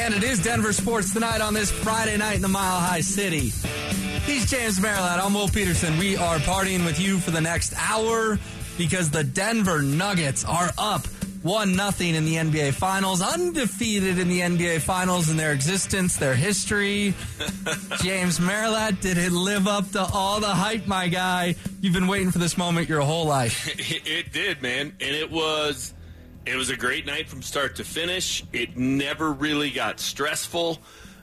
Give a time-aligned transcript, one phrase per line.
[0.00, 3.52] And it is Denver Sports Tonight on this Friday night in the Mile High City.
[4.30, 5.18] He's James Merilatt.
[5.18, 5.98] I'm Will Petersen.
[5.98, 8.38] We are partying with you for the next hour
[8.78, 11.04] because the Denver Nuggets are up
[11.42, 16.34] 1 nothing in the NBA Finals, undefeated in the NBA Finals in their existence, their
[16.34, 17.12] history.
[18.00, 21.56] James Merilatt, did it live up to all the hype, my guy?
[21.80, 23.68] You've been waiting for this moment your whole life.
[24.06, 24.92] it did, man.
[25.00, 25.92] And it was
[26.48, 28.42] it was a great night from start to finish.
[28.52, 30.78] It never really got stressful.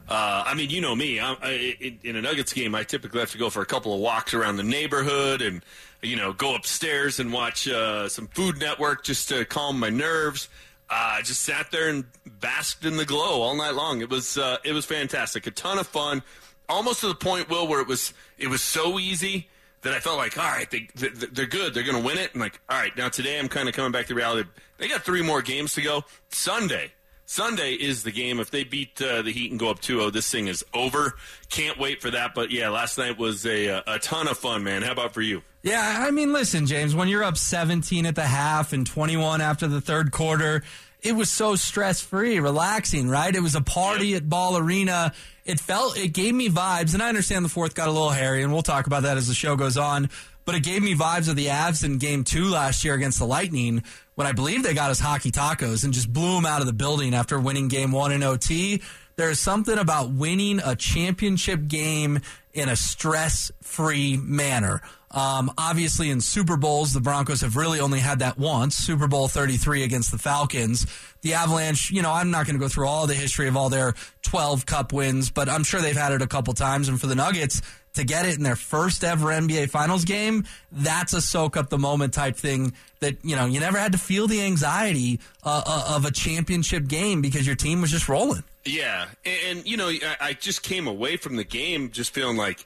[0.08, 1.20] Uh, I mean, you know me.
[1.20, 4.00] I, I, in a Nuggets game, I typically have to go for a couple of
[4.00, 5.66] walks around the neighborhood and,
[6.04, 10.48] you know, go upstairs and watch uh, some Food Network just to calm my nerves.
[10.88, 12.06] I uh, just sat there and
[12.40, 14.02] basked in the glow all night long.
[14.02, 16.22] It was uh, it was fantastic, a ton of fun,
[16.70, 19.48] almost to the point, Will, where it was it was so easy
[19.86, 21.76] that I felt like, all right, they, they're good.
[21.76, 22.32] They're going to win it.
[22.34, 24.50] And like, all right, now today I'm kind of coming back to reality.
[24.80, 26.04] They got three more games to go.
[26.30, 26.92] Sunday.
[27.28, 28.40] Sunday is the game.
[28.40, 31.14] If they beat uh, the Heat and go up 2-0, this thing is over.
[31.50, 32.34] Can't wait for that.
[32.34, 34.82] But yeah, last night was a, a ton of fun, man.
[34.82, 35.44] How about for you?
[35.62, 39.68] Yeah, I mean, listen, James, when you're up 17 at the half and 21 after
[39.68, 40.64] the third quarter,
[41.06, 43.34] it was so stress free, relaxing, right?
[43.34, 45.14] It was a party at Ball Arena
[45.46, 48.42] it felt it gave me vibes, and I understand the fourth got a little hairy,
[48.42, 50.10] and we'll talk about that as the show goes on.
[50.44, 53.26] But it gave me vibes of the Avs in Game Two last year against the
[53.26, 53.84] Lightning,
[54.16, 56.74] when I believe they got us hockey tacos and just blew them out of the
[56.74, 58.82] building after winning Game One in OT.
[59.18, 62.20] There's something about winning a championship game
[62.54, 64.82] in a stress free manner.
[65.12, 69.30] Um, obviously, in Super Bowls, the Broncos have really only had that once Super Bowl
[69.30, 70.86] 33 against the Falcons.
[71.22, 73.70] The Avalanche, you know, I'm not going to go through all the history of all
[73.70, 76.90] their 12 cup wins, but I'm sure they've had it a couple times.
[76.90, 77.62] And for the Nuggets,
[77.94, 81.78] to get it in their first ever NBA Finals game, that's a soak up the
[81.78, 85.96] moment type thing that, you know, you never had to feel the anxiety uh, uh,
[85.96, 88.44] of a championship game because your team was just rolling.
[88.66, 89.08] Yeah.
[89.24, 92.66] And, and you know, I, I just came away from the game just feeling like,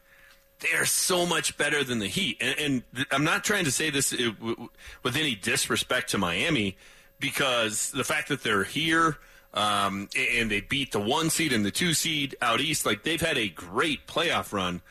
[0.59, 2.38] they are so much better than the Heat.
[2.41, 4.31] And, and th- I'm not trying to say this uh,
[5.03, 6.75] with any disrespect to Miami
[7.19, 9.18] because the fact that they're here
[9.53, 13.22] um, and they beat the one seed and the two seed out east, like they've
[13.22, 14.81] had a great playoff run.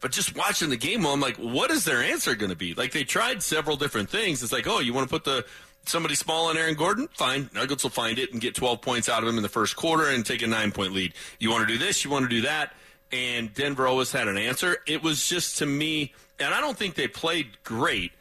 [0.00, 2.74] But just watching the game, I'm like, what is their answer going to be?
[2.74, 4.42] Like they tried several different things.
[4.42, 5.44] It's like, oh, you want to put the
[5.88, 7.08] somebody small on Aaron Gordon?
[7.14, 7.50] Fine.
[7.54, 10.08] Nuggets will find it and get 12 points out of him in the first quarter
[10.08, 11.14] and take a nine point lead.
[11.38, 12.04] You want to do this?
[12.04, 12.72] You want to do that?
[13.12, 14.78] and Denver always had an answer.
[14.86, 18.12] It was just to me, and I don't think they played great,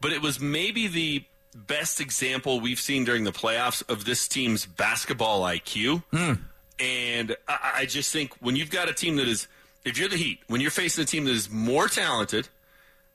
[0.00, 1.24] but it was maybe the
[1.54, 6.02] best example we've seen during the playoffs of this team's basketball IQ.
[6.12, 6.38] Mm.
[6.80, 9.46] And I, I just think when you've got a team that is,
[9.84, 12.48] if you're the Heat, when you're facing a team that is more talented,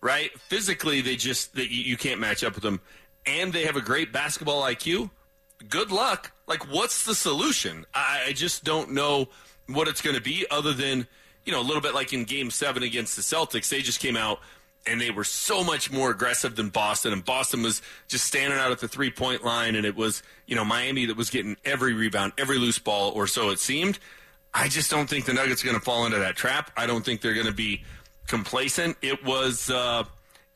[0.02, 0.32] right?
[0.42, 2.80] Physically, they just that you can't match up with them,
[3.28, 5.10] and they have a great basketball IQ.
[5.70, 6.32] Good luck.
[6.48, 7.86] Like, what's the solution?
[7.94, 9.28] I, I just don't know
[9.68, 11.08] what it's going to be, other than
[11.46, 13.70] you know a little bit like in Game Seven against the Celtics.
[13.70, 14.40] They just came out
[14.86, 18.72] and they were so much more aggressive than Boston, and Boston was just standing out
[18.72, 21.94] at the three point line, and it was you know Miami that was getting every
[21.94, 24.00] rebound, every loose ball, or so it seemed.
[24.54, 26.72] I just don't think the Nuggets are going to fall into that trap.
[26.78, 27.84] I don't think they're going to be
[28.28, 28.98] complacent.
[29.02, 29.70] It was.
[29.70, 30.04] Uh,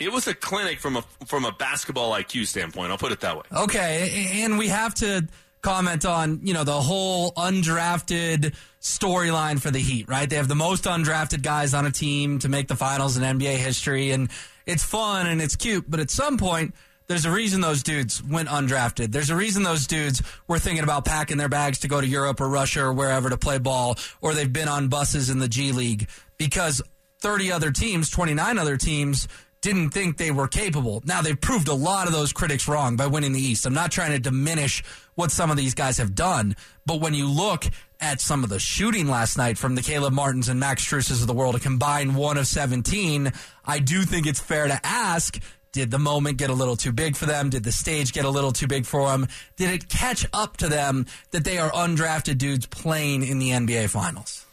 [0.02, 2.92] it was a clinic from a from a basketball IQ standpoint.
[2.92, 3.44] I'll put it that way.
[3.52, 5.28] Okay, and we have to
[5.62, 10.30] comment on you know the whole undrafted storyline for the Heat, right?
[10.30, 13.58] They have the most undrafted guys on a team to make the finals in NBA
[13.58, 14.30] history, and
[14.66, 16.74] it's fun and it's cute, but at some point,
[17.08, 19.12] there's a reason those dudes went undrafted.
[19.12, 22.40] There's a reason those dudes were thinking about packing their bags to go to Europe
[22.40, 25.74] or Russia or wherever to play ball, or they've been on buses in the G
[25.74, 26.08] League
[26.38, 26.82] because
[27.20, 29.28] 30 other teams, 29 other teams,
[29.62, 31.02] didn't think they were capable.
[31.06, 33.66] Now they've proved a lot of those critics wrong by winning the East.
[33.66, 34.84] I'm not trying to diminish
[35.16, 36.56] what some of these guys have done,
[36.86, 37.66] but when you look
[38.00, 41.28] at some of the shooting last night from the Caleb Martins and Max Struses of
[41.28, 43.32] the world, a combined one of 17,
[43.64, 45.40] I do think it's fair to ask
[45.72, 47.50] did the moment get a little too big for them?
[47.50, 49.28] Did the stage get a little too big for them?
[49.56, 53.90] Did it catch up to them that they are undrafted dudes playing in the NBA
[53.90, 54.46] Finals?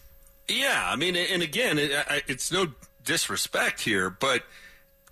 [0.46, 1.90] Yeah, I mean, and again, it,
[2.28, 2.68] it's no
[3.04, 4.44] disrespect here, but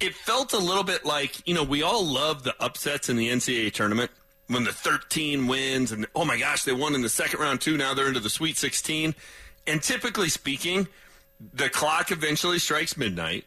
[0.01, 3.29] it felt a little bit like, you know, we all love the upsets in the
[3.31, 4.11] NCAA tournament
[4.49, 7.77] when the 13 wins and oh my gosh, they won in the second round too.
[7.77, 9.15] Now they're into the Sweet 16.
[9.67, 10.87] And typically speaking,
[11.53, 13.45] the clock eventually strikes midnight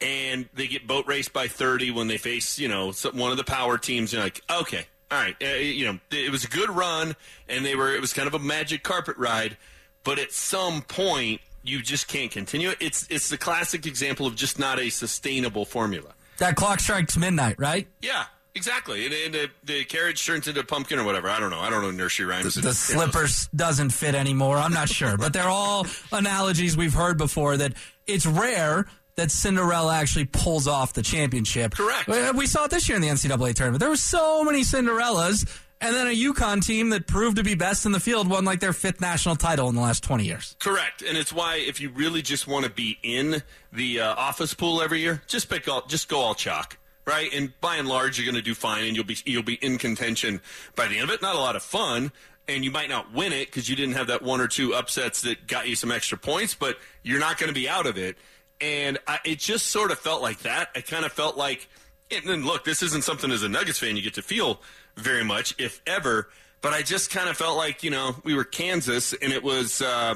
[0.00, 3.44] and they get boat raced by 30 when they face, you know, one of the
[3.44, 4.12] power teams.
[4.12, 7.16] You're like, okay, all right, uh, you know, it was a good run
[7.48, 9.56] and they were, it was kind of a magic carpet ride.
[10.04, 12.78] But at some point, you just can't continue it.
[12.80, 16.14] It's, it's the classic example of just not a sustainable formula.
[16.38, 17.86] That clock strikes midnight, right?
[18.00, 18.24] Yeah,
[18.54, 19.06] exactly.
[19.06, 21.28] And, and the, the carriage turns into a pumpkin or whatever.
[21.28, 21.60] I don't know.
[21.60, 22.54] I don't know nursery rhymes.
[22.54, 24.56] The, the slippers doesn't fit anymore.
[24.56, 27.56] I'm not sure, but they're all analogies we've heard before.
[27.56, 27.74] That
[28.06, 28.86] it's rare
[29.16, 31.74] that Cinderella actually pulls off the championship.
[31.74, 32.08] Correct.
[32.34, 33.80] We saw it this year in the NCAA tournament.
[33.80, 35.44] There were so many Cinderellas,
[35.80, 38.60] and then a UConn team that proved to be best in the field won like
[38.60, 40.56] their fifth national title in the last 20 years.
[40.58, 43.42] Correct, and it's why if you really just want to be in
[43.72, 46.78] the uh, office pool every year, just pick all, just go all chalk.
[47.06, 49.54] Right, and by and large, you're going to do fine, and you'll be you'll be
[49.54, 50.42] in contention
[50.76, 51.22] by the end of it.
[51.22, 52.12] Not a lot of fun,
[52.48, 55.22] and you might not win it because you didn't have that one or two upsets
[55.22, 58.16] that got you some extra points, but you're not going to be out of it.
[58.60, 60.70] And I, it just sort of felt like that.
[60.74, 61.68] I kind of felt like,
[62.10, 64.60] and look, this isn't something as a Nuggets fan you get to feel
[64.96, 66.28] very much, if ever.
[66.60, 69.82] But I just kind of felt like you know we were Kansas, and it was.
[69.82, 70.14] Uh,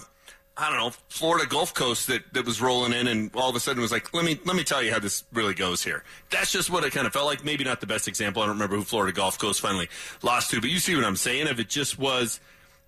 [0.55, 3.61] I don't know, Florida Gulf Coast that, that was rolling in and all of a
[3.61, 6.05] sudden was like, let me let me tell you how this really goes here.
[6.31, 7.43] That's just what it kind of felt like.
[7.43, 8.43] Maybe not the best example.
[8.43, 9.89] I don't remember who Florida Gulf Coast finally
[10.23, 11.47] lost to, but you see what I'm saying.
[11.47, 12.39] If it just was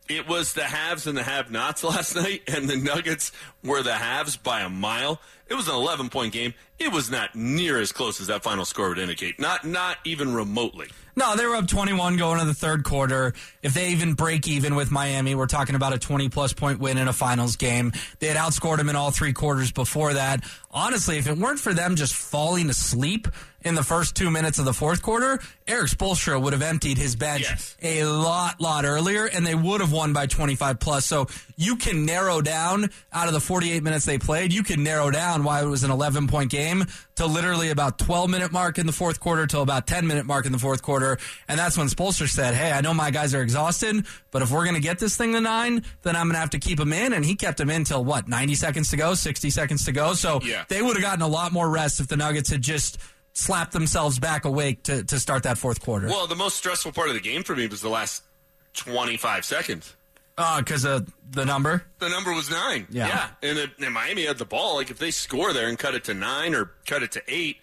[0.09, 3.95] it was the haves and the have nots last night, and the Nuggets were the
[3.95, 5.21] haves by a mile.
[5.49, 6.55] It was an 11 point game.
[6.79, 9.39] It was not near as close as that final score would indicate.
[9.39, 10.89] Not not even remotely.
[11.17, 13.35] No, they were up 21 going into the third quarter.
[13.63, 16.99] If they even break even with Miami, we're talking about a 20 plus point win
[16.99, 17.93] in a finals game.
[18.19, 20.43] They had outscored them in all three quarters before that.
[20.73, 23.29] Honestly, if it weren't for them just falling asleep
[23.65, 27.17] in the first two minutes of the fourth quarter, Erik Spoelstra would have emptied his
[27.17, 27.77] bench yes.
[27.83, 31.07] a lot, lot earlier, and they would have won by 25 plus.
[31.07, 31.27] So
[31.57, 35.45] you can narrow down out of the 48 minutes they played, you can narrow down
[35.45, 36.85] why it was an 11 point game
[37.17, 40.47] to literally about 12 minute mark in the fourth quarter to about 10 minute mark
[40.47, 41.19] in the fourth quarter.
[41.49, 44.65] And that's when Spoelstra said, Hey, I know my guys are exhausted, but if we're
[44.65, 46.93] going to get this thing to nine, then I'm going to have to keep them
[46.93, 47.13] in.
[47.13, 50.15] And he kept them in till what, 90 seconds to go, 60 seconds to go.
[50.15, 50.65] So yeah.
[50.69, 52.99] they would have gotten a lot more rest if the Nuggets had just
[53.35, 56.07] slap themselves back awake to, to start that fourth quarter.
[56.07, 58.23] Well, the most stressful part of the game for me was the last
[58.75, 59.95] 25 seconds.
[60.37, 61.85] Uh, because of the number?
[61.99, 62.87] The number was nine.
[62.91, 63.07] Yeah.
[63.07, 63.29] yeah.
[63.43, 64.77] And, it, and Miami had the ball.
[64.77, 67.59] Like, if they score there and cut it to nine or cut it to eight,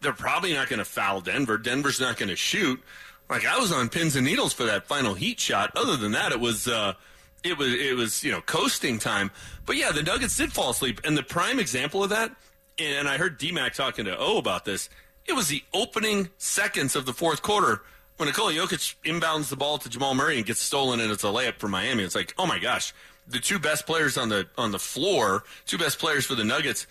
[0.00, 1.58] they're probably not going to foul Denver.
[1.58, 2.82] Denver's not going to shoot.
[3.30, 5.70] Like, I was on pins and needles for that final heat shot.
[5.76, 6.66] Other than that, it was.
[6.66, 6.94] Uh,
[7.44, 9.30] it was it was you know coasting time,
[9.64, 12.34] but yeah, the Nuggets did fall asleep, and the prime example of that,
[12.78, 14.88] and I heard DMAC talking to O about this.
[15.28, 17.82] It was the opening seconds of the fourth quarter
[18.16, 21.26] when Nikola Jokic inbounds the ball to Jamal Murray and gets stolen, and it's a
[21.26, 22.02] layup for Miami.
[22.02, 22.94] It's like, oh my gosh,
[23.28, 26.86] the two best players on the on the floor, two best players for the Nuggets,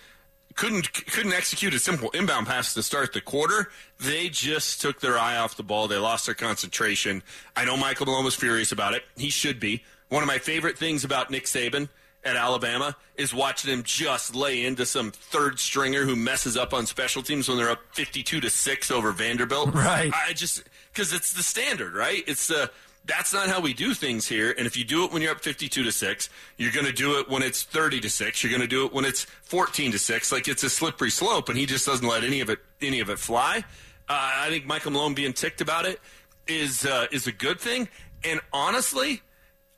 [0.56, 3.72] couldn't couldn't execute a simple inbound pass to start the quarter.
[4.00, 5.88] They just took their eye off the ball.
[5.88, 7.24] They lost their concentration.
[7.56, 9.04] I know Michael Malone was furious about it.
[9.18, 9.84] He should be.
[10.10, 11.90] One of my favorite things about Nick Saban
[12.28, 16.86] at Alabama is watching him just lay into some third stringer who messes up on
[16.86, 19.74] special teams when they're up 52 to 6 over Vanderbilt.
[19.78, 20.12] Right.
[20.14, 20.64] I just
[20.94, 22.24] cuz it's the standard, right?
[22.28, 22.68] It's the uh,
[23.06, 24.54] that's not how we do things here.
[24.58, 27.20] And if you do it when you're up 52 to 6, you're going to do
[27.20, 28.44] it when it's 30 to 6.
[28.44, 30.32] You're going to do it when it's 14 to 6.
[30.34, 33.10] Like it's a slippery slope and he just doesn't let any of it any of
[33.10, 33.64] it fly.
[34.10, 36.02] Uh, I think Michael Malone being ticked about it
[36.48, 37.88] is uh, is a good thing.
[38.24, 39.22] And honestly,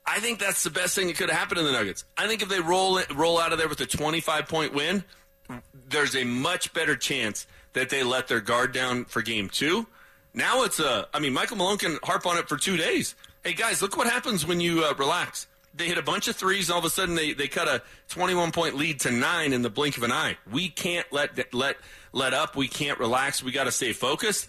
[0.06, 2.04] I think that's the best thing that could have happened in the Nuggets.
[2.16, 5.04] I think if they roll roll out of there with a 25 point win,
[5.88, 9.86] there's a much better chance that they let their guard down for game two.
[10.34, 13.14] Now it's a, I mean, Michael Malone can harp on it for two days.
[13.44, 15.46] Hey guys, look what happens when you uh, relax.
[15.74, 17.82] They hit a bunch of threes, and all of a sudden they, they cut a
[18.08, 20.36] 21 point lead to nine in the blink of an eye.
[20.50, 21.76] We can't let let
[22.12, 22.56] let up.
[22.56, 23.42] We can't relax.
[23.42, 24.48] We got to stay focused.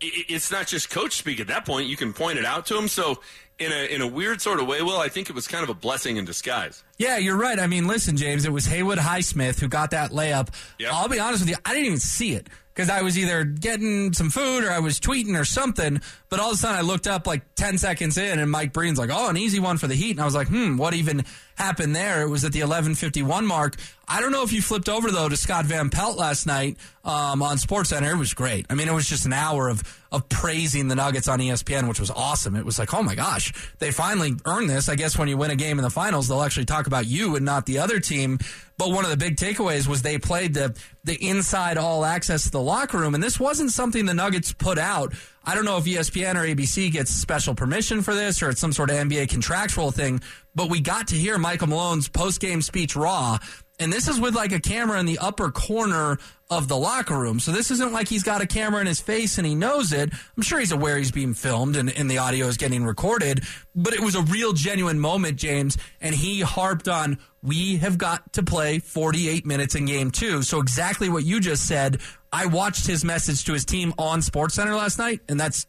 [0.00, 1.88] It's not just coach speak at that point.
[1.88, 2.88] You can point it out to him.
[2.88, 3.20] So
[3.58, 5.68] in a in a weird sort of way, Will, I think it was kind of
[5.68, 6.82] a blessing in disguise.
[6.98, 7.58] Yeah, you're right.
[7.58, 10.48] I mean, listen, James, it was Haywood Highsmith who got that layup.
[10.78, 10.92] Yep.
[10.92, 14.14] I'll be honest with you, I didn't even see it because I was either getting
[14.14, 16.00] some food or I was tweeting or something.
[16.30, 18.98] But all of a sudden, I looked up like 10 seconds in, and Mike Breen's
[18.98, 21.24] like, "Oh, an easy one for the Heat," and I was like, "Hmm, what even
[21.60, 23.76] happened there?" It was at the 11:51 mark.
[24.08, 27.42] I don't know if you flipped over though to Scott Van Pelt last night um,
[27.42, 28.12] on SportsCenter.
[28.12, 28.66] It was great.
[28.70, 32.00] I mean, it was just an hour of of praising the Nuggets on ESPN, which
[32.00, 32.56] was awesome.
[32.56, 34.88] It was like, oh my gosh, they finally earned this.
[34.88, 37.36] I guess when you win a game in the finals, they'll actually talk about you
[37.36, 38.38] and not the other team.
[38.76, 42.50] But one of the big takeaways was they played the the inside all access to
[42.50, 45.14] the locker room, and this wasn't something the Nuggets put out.
[45.44, 48.72] I don't know if ESPN or ABC gets special permission for this or it's some
[48.72, 50.20] sort of NBA contractual thing,
[50.54, 53.38] but we got to hear Michael Malone's post game speech raw.
[53.80, 56.18] And this is with like a camera in the upper corner
[56.50, 57.40] of the locker room.
[57.40, 60.12] So this isn't like he's got a camera in his face and he knows it.
[60.36, 63.42] I'm sure he's aware he's being filmed and, and the audio is getting recorded,
[63.74, 65.78] but it was a real genuine moment, James.
[66.00, 70.42] And he harped on, we have got to play 48 minutes in game two.
[70.42, 72.00] So exactly what you just said
[72.32, 75.66] I watched his message to his team on SportsCenter last night, and that's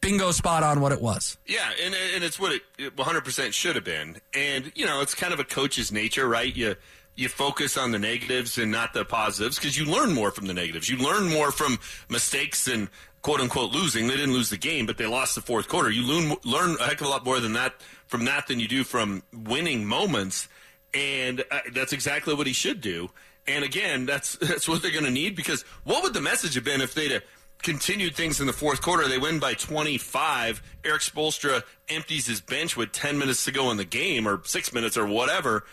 [0.00, 1.38] bingo spot on what it was.
[1.46, 4.20] Yeah, and and it's what it 100% should have been.
[4.32, 6.54] And you know, it's kind of a coach's nature, right?
[6.54, 6.76] You
[7.16, 10.54] you focus on the negatives and not the positives because you learn more from the
[10.54, 10.88] negatives.
[10.88, 11.78] You learn more from
[12.08, 12.88] mistakes and
[13.22, 14.06] quote unquote losing.
[14.06, 15.90] They didn't lose the game, but they lost the fourth quarter.
[15.90, 17.74] You learn learn a heck of a lot more than that
[18.06, 20.48] from that than you do from winning moments.
[20.92, 23.10] And uh, that's exactly what he should do.
[23.46, 26.64] And again, that's that's what they're going to need because what would the message have
[26.64, 27.22] been if they'd
[27.62, 29.08] continued things in the fourth quarter?
[29.08, 30.62] They win by 25.
[30.84, 34.72] Erik Spoelstra empties his bench with 10 minutes to go in the game or six
[34.72, 35.64] minutes or whatever.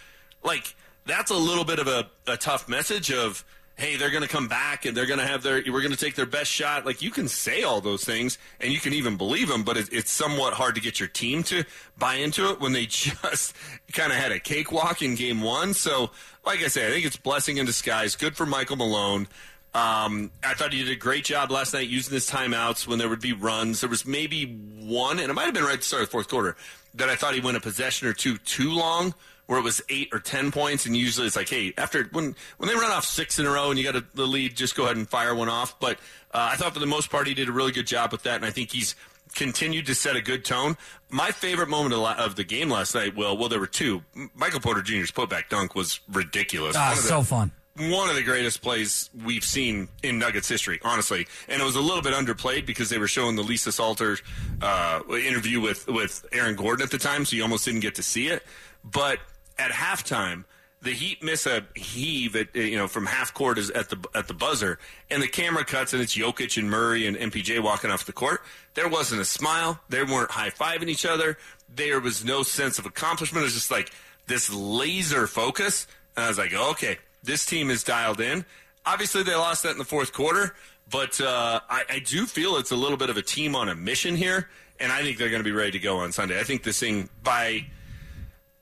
[0.43, 3.43] Like that's a little bit of a, a tough message of
[3.75, 5.97] hey they're going to come back and they're going to have their we're going to
[5.97, 6.85] take their best shot.
[6.85, 9.89] Like you can say all those things and you can even believe them but it,
[9.91, 11.63] it's somewhat hard to get your team to
[11.97, 13.55] buy into it when they just
[13.93, 15.73] kind of had a cakewalk in game one.
[15.73, 16.11] So
[16.45, 18.15] like i say i think it's blessing in disguise.
[18.15, 19.27] Good for michael malone.
[19.73, 23.07] Um, I thought he did a great job last night using his timeouts when there
[23.07, 23.79] would be runs.
[23.79, 24.45] There was maybe
[24.81, 26.57] one, and it might have been right the start the fourth quarter,
[26.95, 29.13] that I thought he went a possession or two too long
[29.47, 32.69] where it was eight or ten points, and usually it's like, hey, after when when
[32.69, 34.85] they run off six in a row and you got a, the lead, just go
[34.85, 35.79] ahead and fire one off.
[35.79, 35.97] But
[36.33, 38.35] uh, I thought for the most part he did a really good job with that,
[38.35, 38.95] and I think he's
[39.35, 40.77] continued to set a good tone.
[41.09, 44.03] My favorite moment of the game last night, well, well, there were two.
[44.35, 46.75] Michael Porter Jr.'s putback dunk was ridiculous.
[46.77, 51.27] Ah, so fun one of the greatest plays we've seen in Nuggets history, honestly.
[51.47, 54.21] And it was a little bit underplayed because they were showing the Lisa Salters
[54.61, 58.03] uh, interview with, with Aaron Gordon at the time, so you almost didn't get to
[58.03, 58.43] see it.
[58.83, 59.19] But
[59.61, 60.43] at halftime,
[60.81, 64.27] the Heat miss a heave at you know from half court is at the at
[64.27, 64.79] the buzzer,
[65.11, 68.41] and the camera cuts and it's Jokic and Murray and MPJ walking off the court.
[68.73, 69.79] There wasn't a smile.
[69.89, 71.37] They weren't high fiving each other.
[71.73, 73.43] There was no sense of accomplishment.
[73.43, 73.91] It was just like
[74.25, 75.85] this laser focus.
[76.15, 78.43] And I was like, okay, this team is dialed in.
[78.85, 80.55] Obviously, they lost that in the fourth quarter,
[80.89, 83.75] but uh, I, I do feel it's a little bit of a team on a
[83.75, 84.49] mission here,
[84.79, 86.39] and I think they're going to be ready to go on Sunday.
[86.39, 87.67] I think this thing by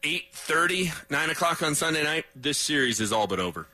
[0.04, 3.68] 8.30, 9 o'clock on Sunday night, this series is all but over.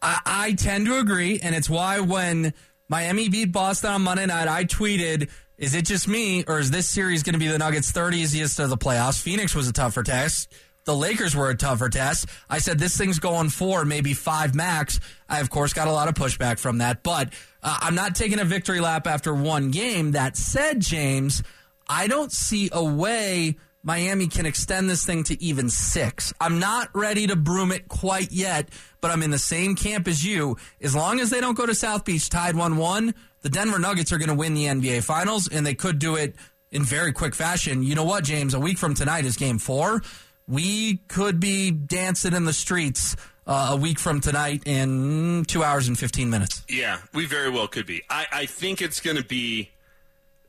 [0.00, 2.54] I, I tend to agree, and it's why when
[2.88, 6.88] Miami beat Boston on Monday night, I tweeted, is it just me, or is this
[6.88, 9.20] series going to be the Nuggets' third easiest of the playoffs?
[9.20, 10.52] Phoenix was a tougher test.
[10.84, 12.28] The Lakers were a tougher test.
[12.48, 15.00] I said this thing's going four, maybe five max.
[15.28, 18.38] I, of course, got a lot of pushback from that, but uh, I'm not taking
[18.38, 20.12] a victory lap after one game.
[20.12, 21.42] That said, James,
[21.88, 26.32] I don't see a way– Miami can extend this thing to even six.
[26.40, 28.70] I'm not ready to broom it quite yet,
[29.02, 30.56] but I'm in the same camp as you.
[30.80, 34.10] As long as they don't go to South Beach tied 1 1, the Denver Nuggets
[34.10, 36.34] are going to win the NBA Finals, and they could do it
[36.70, 37.82] in very quick fashion.
[37.82, 38.54] You know what, James?
[38.54, 40.02] A week from tonight is game four.
[40.48, 45.88] We could be dancing in the streets uh, a week from tonight in two hours
[45.88, 46.64] and 15 minutes.
[46.68, 48.02] Yeah, we very well could be.
[48.08, 49.70] I, I think it's going to be,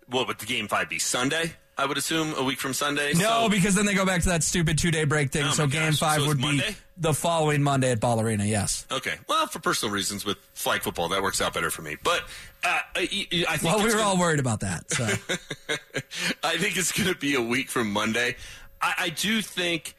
[0.08, 1.00] what would the game five be?
[1.00, 1.54] Sunday?
[1.78, 3.14] I would assume a week from Sunday.
[3.14, 3.50] No, so.
[3.50, 5.44] because then they go back to that stupid two day break thing.
[5.46, 6.00] Oh so game gosh.
[6.00, 6.70] five so would Monday?
[6.70, 8.46] be the following Monday at Ball Arena.
[8.46, 8.86] Yes.
[8.90, 9.16] Okay.
[9.28, 11.98] Well, for personal reasons with flag football, that works out better for me.
[12.02, 12.22] But
[12.64, 14.90] uh, I think well, we were gonna, all worried about that.
[14.92, 15.04] So
[16.44, 18.38] I think it's going to be a week from Monday.
[18.82, 19.96] I, I, do think.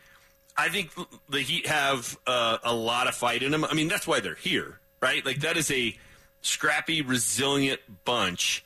[0.56, 0.90] I think
[1.28, 3.66] the Heat have uh, a lot of fight in them.
[3.66, 5.25] I mean, that's why they're here, right?
[5.25, 5.95] Like that is a
[6.40, 8.64] scrappy, resilient bunch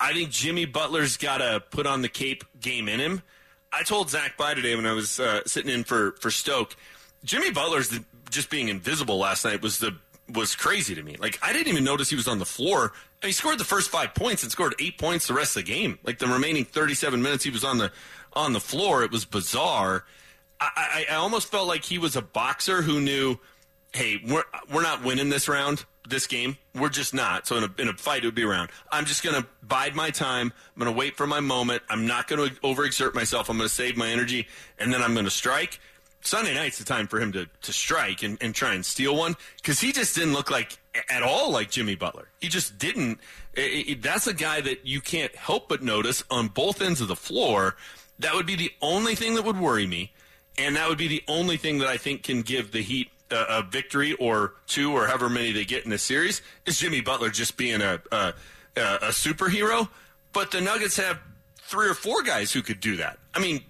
[0.00, 3.22] I think Jimmy Butler's got to put on the cape game in him.
[3.72, 6.76] I told Zach Bye today when I was uh, sitting in for, for Stoke,
[7.24, 9.96] Jimmy Butler's the, just being invisible last night was the
[10.34, 11.16] was crazy to me.
[11.18, 12.92] Like I didn't even notice he was on the floor.
[13.22, 15.98] He scored the first five points and scored eight points the rest of the game.
[16.04, 17.90] Like the remaining 37 minutes he was on the
[18.34, 20.04] on the floor, it was bizarre.
[20.60, 23.38] I, I, I almost felt like he was a boxer who knew,
[23.94, 26.56] hey, we're we're not winning this round this game.
[26.74, 27.46] We're just not.
[27.46, 28.70] So in a, in a fight, it would be around.
[28.90, 30.52] I'm just going to bide my time.
[30.74, 31.82] I'm going to wait for my moment.
[31.88, 33.48] I'm not going to overexert myself.
[33.48, 34.48] I'm going to save my energy,
[34.78, 35.80] and then I'm going to strike.
[36.20, 39.36] Sunday night's the time for him to, to strike and, and try and steal one
[39.56, 42.28] because he just didn't look like at all like Jimmy Butler.
[42.40, 43.20] He just didn't.
[43.54, 47.08] It, it, that's a guy that you can't help but notice on both ends of
[47.08, 47.76] the floor.
[48.18, 50.12] That would be the only thing that would worry me,
[50.56, 53.58] and that would be the only thing that I think can give the Heat a,
[53.58, 57.30] a, victory or two or however many they get in the series is Jimmy Butler
[57.30, 58.34] just being a, a,
[58.76, 59.88] a superhero.
[60.32, 61.18] But the Nuggets have
[61.60, 63.18] three or four guys who could do that.
[63.34, 63.62] I mean,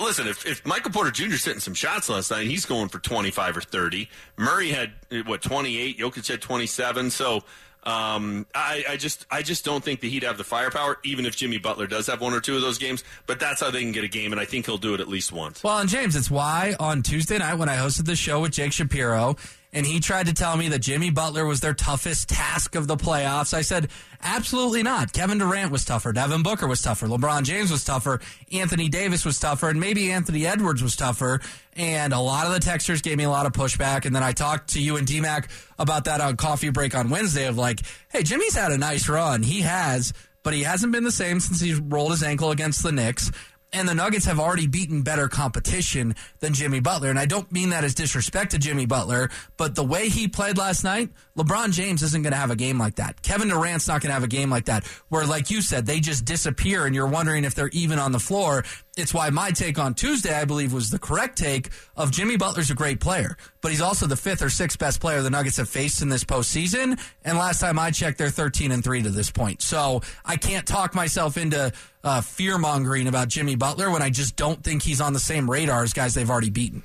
[0.00, 1.24] listen, if, if Michael Porter Jr.
[1.24, 4.08] hitting some shots last night, he's going for 25 or 30.
[4.36, 4.92] Murray had,
[5.26, 5.98] what, 28?
[5.98, 7.10] Jokic had 27.
[7.10, 7.42] So
[7.84, 11.36] um, I, I, just I just don't think the Heat have the firepower, even if
[11.36, 13.04] Jimmy Butler does have one or two of those games.
[13.26, 15.08] But that's how they can get a game, and I think he'll do it at
[15.08, 15.62] least once.
[15.62, 18.72] Well, and James, it's why on Tuesday night when I hosted the show with Jake
[18.72, 19.36] Shapiro,
[19.72, 22.96] and he tried to tell me that Jimmy Butler was their toughest task of the
[22.96, 23.52] playoffs.
[23.52, 23.88] I said,
[24.22, 25.12] absolutely not.
[25.12, 26.12] Kevin Durant was tougher.
[26.12, 27.06] Devin Booker was tougher.
[27.06, 28.20] LeBron James was tougher.
[28.50, 29.68] Anthony Davis was tougher.
[29.68, 31.40] And maybe Anthony Edwards was tougher.
[31.76, 34.06] And a lot of the texters gave me a lot of pushback.
[34.06, 35.48] And then I talked to you and DMAC
[35.78, 39.42] about that on coffee break on Wednesday of like, hey, Jimmy's had a nice run.
[39.42, 42.92] He has, but he hasn't been the same since he rolled his ankle against the
[42.92, 43.30] Knicks
[43.72, 47.10] and the Nuggets have already beaten better competition than Jimmy Butler.
[47.10, 50.56] And I don't mean that as disrespect to Jimmy Butler, but the way he played
[50.56, 53.22] last night, LeBron James isn't going to have a game like that.
[53.22, 56.00] Kevin Durant's not going to have a game like that, where, like you said, they
[56.00, 58.64] just disappear and you're wondering if they're even on the floor.
[58.98, 62.72] It's why my take on Tuesday, I believe, was the correct take of Jimmy Butler's
[62.72, 65.68] a great player, but he's also the fifth or sixth best player the Nuggets have
[65.68, 67.00] faced in this postseason.
[67.24, 69.62] And last time I checked, they're 13 and 3 to this point.
[69.62, 74.34] So I can't talk myself into uh, fear mongering about Jimmy Butler when I just
[74.34, 76.82] don't think he's on the same radar as guys they've already beaten.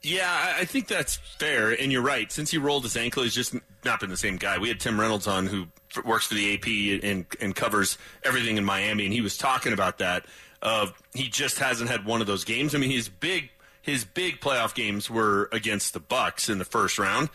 [0.00, 2.32] Yeah, I think that's fair, and you're right.
[2.32, 4.58] Since he rolled his ankle, he's just not been the same guy.
[4.58, 5.66] We had Tim Reynolds on, who
[6.04, 9.98] works for the AP and and covers everything in Miami, and he was talking about
[9.98, 10.26] that.
[10.64, 12.74] Of he just hasn't had one of those games.
[12.74, 13.50] I mean, his big
[13.82, 17.28] his big playoff games were against the Bucks in the first round,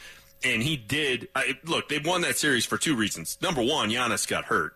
[0.43, 1.27] and he did.
[1.35, 3.37] I, look, they won that series for two reasons.
[3.39, 4.75] Number one, Giannis got hurt.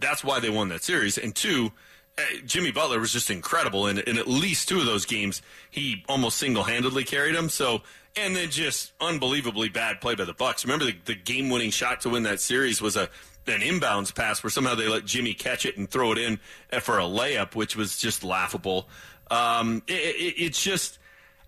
[0.00, 1.70] That's why they won that series, and two
[2.18, 3.86] uh, Jimmy Butler was just incredible.
[3.86, 7.48] And in at least two of those games, he almost single handedly carried them.
[7.48, 7.82] So,
[8.16, 10.64] and then just unbelievably bad play by the Bucks.
[10.64, 13.08] Remember the, the game winning shot to win that series was a
[13.46, 16.38] an inbounds pass where somehow they let Jimmy catch it and throw it in
[16.80, 18.88] for a layup, which was just laughable.
[19.30, 20.98] Um, it, it, it's just.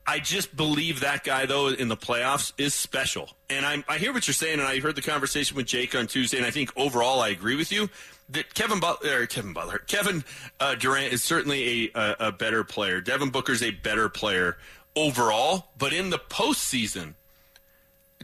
[0.07, 3.31] I just believe that guy, though, in the playoffs is special.
[3.49, 6.09] And I, I hear what you're saying, and I heard the conversation with Jake on
[6.09, 7.89] Tuesday, and I think overall I agree with you
[8.29, 10.23] that Kevin Butler, Kevin Butler, Kevin
[10.61, 13.01] uh, Durant is certainly a, a, a better player.
[13.01, 14.59] Devin Booker's a better player
[14.95, 17.15] overall, but in the postseason,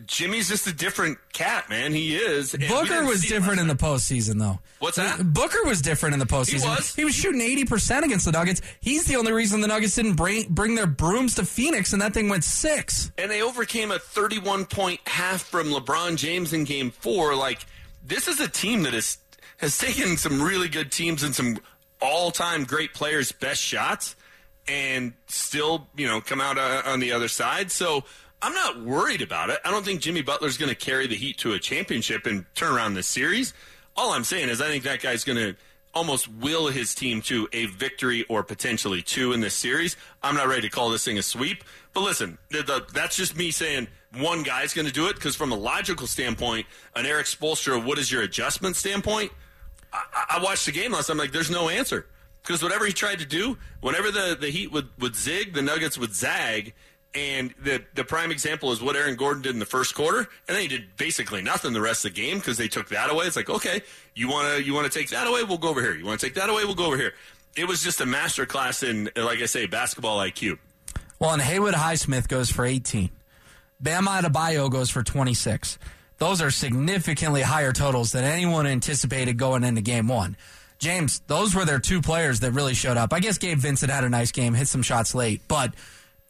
[0.07, 1.93] Jimmy's just a different cat, man.
[1.93, 2.57] He is.
[2.69, 4.59] Booker was different in the postseason, though.
[4.79, 5.33] What's that?
[5.33, 6.63] Booker was different in the postseason.
[6.63, 6.95] He was.
[6.95, 8.63] He was shooting eighty percent against the Nuggets.
[8.81, 12.15] He's the only reason the Nuggets didn't bring bring their brooms to Phoenix, and that
[12.15, 13.13] thing went six.
[13.19, 17.35] And they overcame a thirty-one point half from LeBron James in Game Four.
[17.35, 17.67] Like
[18.05, 19.19] this is a team that is
[19.59, 21.59] has taken some really good teams and some
[22.01, 24.17] all-time great players' best shots,
[24.67, 27.71] and still, you know, come out uh, on the other side.
[27.71, 28.05] So
[28.43, 29.59] I'm not worried about it.
[29.65, 32.75] I don't think Jimmy Butler's going to carry the Heat to a championship and turn
[32.75, 33.53] around this series.
[33.97, 35.57] All I'm saying is I think that guy's going to
[35.93, 39.97] almost will his team to a victory or potentially two in this series.
[40.23, 43.37] I'm not ready to call this thing a sweep, but listen, the, the, that's just
[43.37, 47.27] me saying one guy's going to do it because from a logical standpoint, an Erik
[47.27, 49.33] Spoelstra, what is your adjustment standpoint?
[49.93, 51.11] I, I watched the game last.
[51.11, 52.07] I'm like, there's no answer
[52.43, 55.99] because whatever he tried to do, whenever the, the Heat would, would zig, the Nuggets
[55.99, 56.75] would zag.
[57.13, 60.29] And the the prime example is what Aaron Gordon did in the first quarter, and
[60.47, 63.27] then he did basically nothing the rest of the game because they took that away.
[63.27, 63.83] It's like, okay,
[64.15, 65.95] you want to you want to take that away, we'll go over here.
[65.95, 67.15] You want to take that away, we'll go over here.
[67.57, 70.59] It was just a master class in, like I say, basketball IQ.
[71.19, 73.11] Well, and Haywood Highsmith goes for 18.
[73.81, 75.79] Bam Adebayo goes for 26.
[76.19, 80.37] Those are significantly higher totals than anyone anticipated going into game one.
[80.79, 83.13] James, those were their two players that really showed up.
[83.13, 85.75] I guess Gabe Vincent had a nice game, hit some shots late, but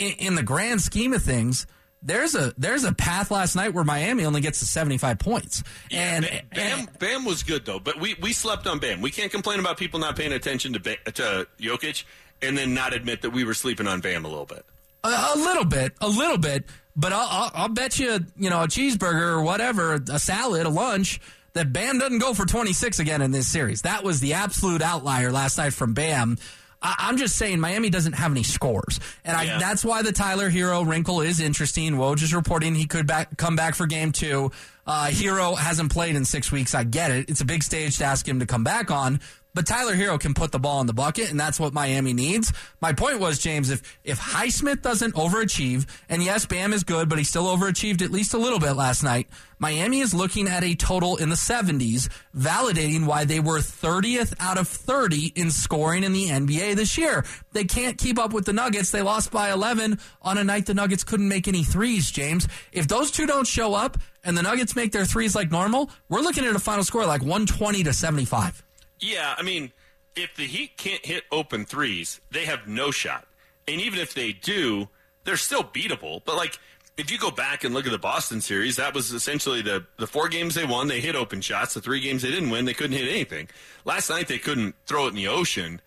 [0.01, 1.67] in, in the grand scheme of things,
[2.03, 5.63] there's a there's a path last night where Miami only gets to 75 points.
[5.91, 9.01] Yeah, and Bam, and, Bam was good though, but we, we slept on Bam.
[9.03, 12.05] We can't complain about people not paying attention to to Jokic
[12.43, 14.65] and then not admit that we were sleeping on Bam a little bit.
[15.05, 16.65] A, a little bit, a little bit,
[16.97, 20.71] but I'll, I'll, I'll bet you, you know, a cheeseburger or whatever, a salad, a
[20.71, 21.21] lunch,
[21.53, 23.83] that Bam doesn't go for 26 again in this series.
[23.83, 26.39] That was the absolute outlier last night from Bam.
[26.83, 29.59] I, am just saying Miami doesn't have any scores, and I, yeah.
[29.59, 31.95] that's why the Tyler Herro wrinkle is interesting.
[31.95, 34.51] Woj is reporting he could back, come back for game two.
[34.87, 36.75] Uh, Herro hasn't played in six weeks.
[36.75, 37.29] I get it.
[37.29, 39.21] It's a big stage to ask him to come back on,
[39.55, 42.53] but Tyler Herro can put the ball in the bucket, and that's what Miami needs.
[42.81, 47.19] My point was, James, if if Highsmith doesn't overachieve, and yes, Bam is good, but
[47.19, 49.29] he still overachieved at least a little bit last night.
[49.59, 54.57] Miami is looking at a total in the 70s, validating why they were 30th out
[54.57, 57.27] of 30 in scoring in the NBA this year.
[57.53, 58.91] They can't keep up with the Nuggets.
[58.91, 62.49] They lost by 11 on a night the Nuggets couldn't make any threes, James.
[62.73, 66.21] If those two don't show up and the Nuggets make their threes like normal, we're
[66.21, 68.65] looking at a final score like 120 to 75.
[69.01, 69.73] Yeah, I mean,
[70.17, 73.27] if the Heat can't hit open threes, they have no shot.
[73.67, 74.89] And even if they do,
[75.25, 76.23] they're still beatable.
[76.25, 76.59] But like
[76.97, 80.07] if you go back and look at the Boston series, that was essentially the the
[80.07, 81.75] four games they won, they hit open shots.
[81.75, 83.49] The three games they didn't win, they couldn't hit anything.
[83.85, 85.81] Last night they couldn't throw it in the ocean.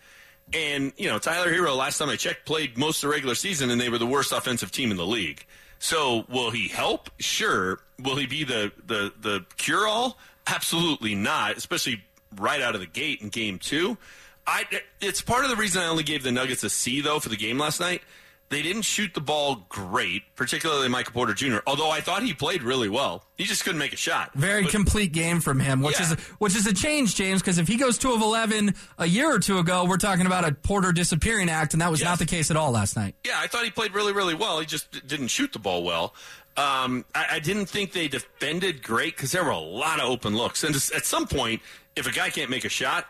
[0.53, 3.69] And, you know, Tyler Herro, last time I checked, played most of the regular season
[3.69, 5.45] and they were the worst offensive team in the league.
[5.79, 7.09] So will he help?
[7.19, 7.79] Sure.
[7.99, 10.17] Will he be the the the cure all?
[10.47, 11.57] Absolutely not.
[11.57, 12.03] Especially
[12.39, 13.97] right out of the gate in game two.
[14.45, 14.65] I
[14.99, 17.37] it's part of the reason I only gave the Nuggets a C though for the
[17.37, 18.01] game last night.
[18.49, 21.59] They didn't shoot the ball great, particularly Michael Porter Jr.
[21.65, 24.31] Although I thought he played really well, he just couldn't make a shot.
[24.35, 26.11] Very But- complete game from him, which Yeah.
[26.11, 27.41] is which is a change, James.
[27.41, 30.45] Because if he goes two of eleven a year or two ago, we're talking about
[30.45, 32.09] a Porter disappearing act, and that was Yes.
[32.09, 33.15] not the case at all last night.
[33.25, 34.59] Yeah, I thought he played really, really well.
[34.59, 36.13] He just didn't shoot the ball well.
[36.55, 40.35] Um, I, I didn't think they defended great because there were a lot of open
[40.35, 40.63] looks.
[40.63, 41.63] And just, at some point,
[41.95, 43.05] if a guy can't make a shot,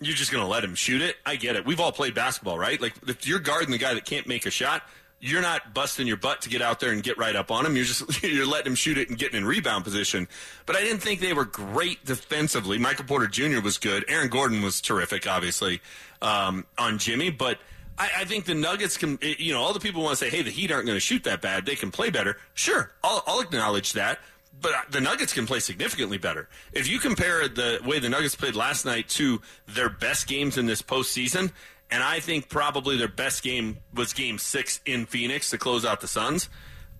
[0.00, 1.16] you're just going to let him shoot it.
[1.24, 1.64] I get it.
[1.64, 2.80] We've all played basketball, right?
[2.80, 4.82] Like if you're guarding the guy that can't make a shot,
[5.20, 7.74] you're not busting your butt to get out there and get right up on him.
[7.76, 10.28] You're just you're letting him shoot it and getting in rebound position.
[10.66, 12.78] But I didn't think they were great defensively.
[12.78, 13.60] Michael Porter Jr.
[13.60, 14.04] was good.
[14.08, 15.80] Aaron Gordon was terrific, obviously
[16.20, 17.30] um, on Jimmy.
[17.30, 17.58] But
[17.98, 19.18] I, I think the Nuggets can.
[19.22, 21.24] You know, all the people want to say, "Hey, the Heat aren't going to shoot
[21.24, 21.64] that bad.
[21.64, 24.18] They can play better." Sure, I'll, I'll acknowledge that.
[24.60, 26.48] But the Nuggets can play significantly better.
[26.72, 30.66] If you compare the way the Nuggets played last night to their best games in
[30.66, 31.52] this postseason,
[31.90, 36.00] and I think probably their best game was Game Six in Phoenix to close out
[36.00, 36.48] the Suns.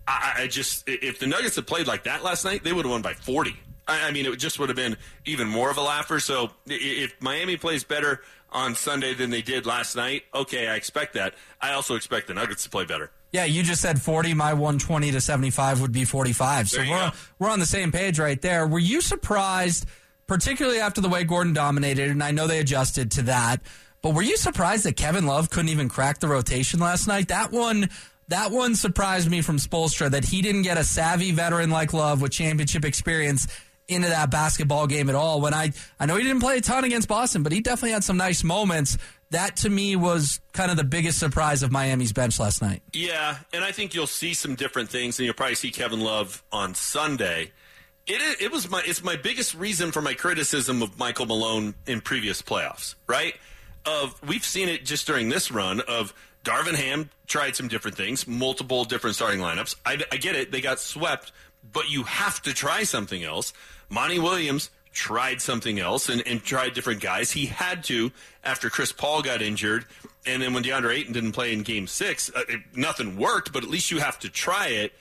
[0.07, 2.93] I, I just if the Nuggets had played like that last night, they would have
[2.93, 3.57] won by forty.
[3.89, 6.21] I, I mean, it just would have been even more of a laugher.
[6.21, 11.15] So if Miami plays better on Sunday than they did last night, okay, I expect
[11.15, 11.35] that.
[11.61, 13.11] I also expect the Nuggets to play better.
[13.33, 14.35] Yeah, you just said 40.
[14.35, 16.69] My 120 to 75 would be 45.
[16.69, 17.11] So we're, go.
[17.39, 18.67] we're on the same page right there.
[18.67, 19.87] Were you surprised,
[20.27, 23.61] particularly after the way Gordon dominated, and I know they adjusted to that,
[24.03, 27.29] but were you surprised that Kevin Love couldn't even crack the rotation last night?
[27.29, 27.91] That one.
[28.29, 32.21] That one surprised me from Spoelstra that he didn't get a savvy veteran like Love
[32.21, 33.47] with championship experience
[33.89, 35.41] into that basketball game at all.
[35.41, 38.05] When I I know he didn't play a ton against Boston, but he definitely had
[38.05, 38.99] some nice moments.
[39.31, 42.83] That to me was kind of the biggest surprise of Miami's bench last night.
[42.93, 46.45] Yeah, and I think you'll see some different things, and you'll probably see Kevin Love
[46.53, 47.51] on Sunday.
[48.07, 52.01] It it was my it's my biggest reason for my criticism of Michael Malone in
[52.01, 52.95] previous playoffs.
[53.09, 53.35] Right?
[53.85, 58.29] Of we've seen it just during this run of Darvin Ham tried some different things,
[58.29, 59.75] multiple different starting lineups.
[59.85, 61.33] I, I get it; they got swept,
[61.73, 63.53] but you have to try something else.
[63.89, 67.31] Monty Williams tried something else and, and tried different guys.
[67.31, 68.11] He had to
[68.43, 69.85] after Chris Paul got injured,
[70.25, 73.53] and then when DeAndre Ayton didn't play in Game Six, uh, it, nothing worked.
[73.53, 74.93] But at least you have to try it.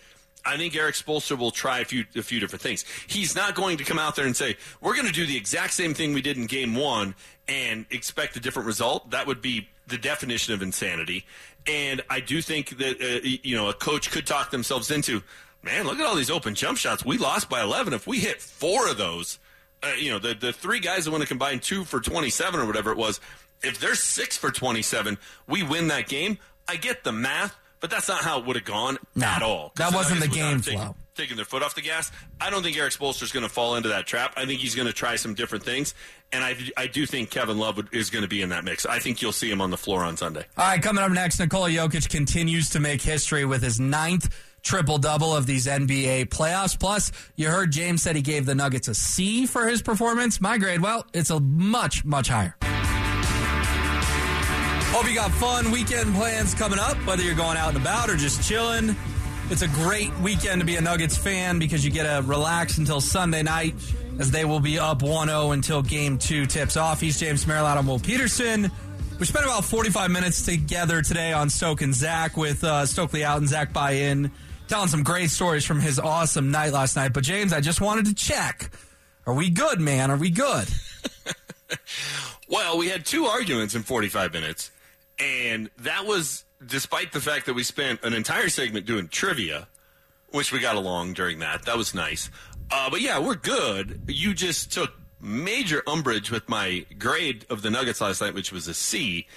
[0.46, 2.84] I think Erik Spoelstra will try a few a few different things.
[3.08, 5.74] He's not going to come out there and say we're going to do the exact
[5.74, 7.16] same thing we did in Game One
[7.48, 9.12] and expect a different result.
[9.12, 11.26] That would be the definition of insanity.
[11.68, 15.24] And I do think that uh, you know a coach could talk themselves into,
[15.64, 17.06] man, look at all these open jump shots.
[17.06, 17.94] We lost by 11.
[17.94, 19.40] If we hit four of those,
[19.84, 22.66] uh, you know, the, the three guys that want to combine two for 27 or
[22.66, 23.20] whatever it was,
[23.64, 26.38] if they're six for 27, we win that game.
[26.68, 29.72] I get the math, but that's not how it would have gone No, at all.
[29.76, 30.96] that wasn't the game have flow.
[31.16, 32.12] Taking their foot off the gas.
[32.42, 34.34] I don't think Erik Spoelstra's going to fall into that trap.
[34.36, 35.94] I think he's going to try some different things.
[36.34, 38.86] And I, I do think Kevin Love is going to be in that mix.
[38.86, 40.44] I think you'll see him on the floor on Sunday.
[40.58, 44.30] All right, coming up next, Nikola Jokic continues to make history with his ninth
[44.66, 46.78] triple double of these NBA playoffs.
[46.78, 50.42] Plus, you heard James said he gave the Nuggets a C for his performance.
[50.42, 52.56] My grade, well, it's a much, much higher.
[54.92, 58.16] Hope you got fun weekend plans coming up, whether you're going out and about or
[58.16, 58.96] just chilling.
[59.50, 63.00] It's a great weekend to be a Nuggets fan because you get to relax until
[63.00, 63.76] Sunday night
[64.20, 67.00] as they will be up 1 0 until game two tips off.
[67.00, 68.72] He's James Merilatt I'm Will Petersen.
[69.20, 73.38] We spent about 45 minutes together today on Stoke and Zach with uh, Stokley out
[73.38, 74.32] and Zach Bye in,
[74.68, 77.14] telling some great stories from his awesome night last night.
[77.14, 78.72] But, James, I just wanted to check.
[79.26, 80.12] Are we good, man?
[80.12, 80.68] Are we good?
[82.48, 84.72] Well, we had two arguments in 45 minutes,
[85.18, 89.68] and that was despite the fact that we spent an entire segment doing trivia,
[90.30, 91.64] which we got along during that.
[91.64, 92.30] That was nice.
[92.70, 94.04] Uh, but yeah, we're good.
[94.08, 98.68] You just took major umbrage with my grade of the Nuggets last night, which was
[98.68, 99.28] a C.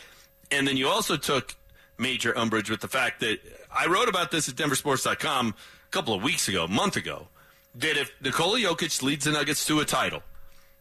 [0.51, 1.55] And then you also took
[1.97, 3.38] major umbrage with the fact that
[3.70, 7.28] I wrote about this at DenverSports.com a couple of weeks ago, a month ago,
[7.74, 10.22] that if Nikola Jokic leads the Nuggets to a title,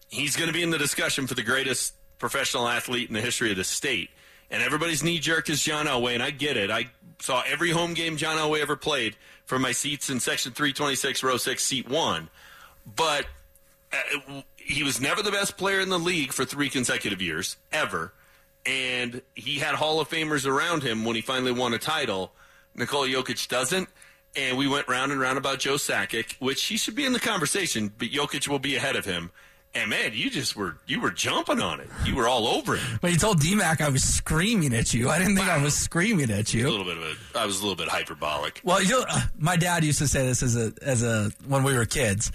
[0.10, 3.52] he's going to be in the discussion for the greatest professional athlete in the history
[3.52, 4.10] of the state.
[4.50, 6.72] And everybody's knee jerk is John Elway, and I get it.
[6.72, 11.24] I saw every home game John Elway ever played from my seats in section 326,
[11.24, 12.30] row 6, seat 1.
[12.96, 13.26] But
[13.92, 18.14] uh, he was never the best player in the league for three consecutive years, ever.
[18.66, 22.32] And he had Hall of Famers around him when he finally won a title.
[22.78, 23.90] Nikola Jokic doesn't.
[24.36, 27.20] And we went round and round about Joe Sakic, which he should be in the
[27.20, 29.32] conversation, but Jokic will be ahead of him.
[29.74, 31.88] And man, you just were you were jumping on it.
[32.06, 32.82] You were all over it.
[33.02, 36.32] But you told DMAC I was screaming at you, I didn't think I was screaming
[36.32, 36.68] at you.
[36.68, 38.62] A little bit of a I was a little bit hyperbolic.
[38.64, 41.64] Well, you know, uh, my dad used to say this as a as a when
[41.64, 42.32] we were kids.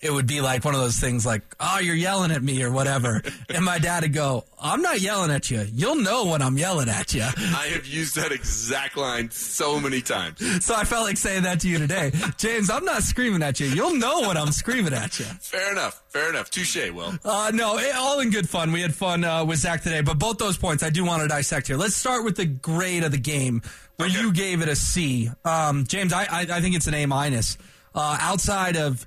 [0.00, 2.70] It would be like one of those things like, "Oh, you're yelling at me" or
[2.70, 5.66] whatever, and my dad would go, "I'm not yelling at you.
[5.72, 10.00] You'll know when I'm yelling at you." I have used that exact line so many
[10.02, 10.64] times.
[10.64, 12.68] So I felt like saying that to you today, James.
[12.70, 13.66] I'm not screaming at you.
[13.68, 15.24] You'll know when I'm screaming at you.
[15.40, 16.02] Fair enough.
[16.10, 16.50] Fair enough.
[16.50, 17.14] Touche, Will.
[17.24, 18.72] Uh, no, it, all in good fun.
[18.72, 21.28] We had fun uh, with Zach today, but both those points I do want to
[21.28, 21.76] dissect here.
[21.76, 23.62] Let's start with the grade of the game,
[23.96, 24.20] where Okay.
[24.20, 25.30] you gave it a C.
[25.44, 27.56] Um, James, I, I, I think it's an A minus.
[27.94, 29.06] Uh, outside of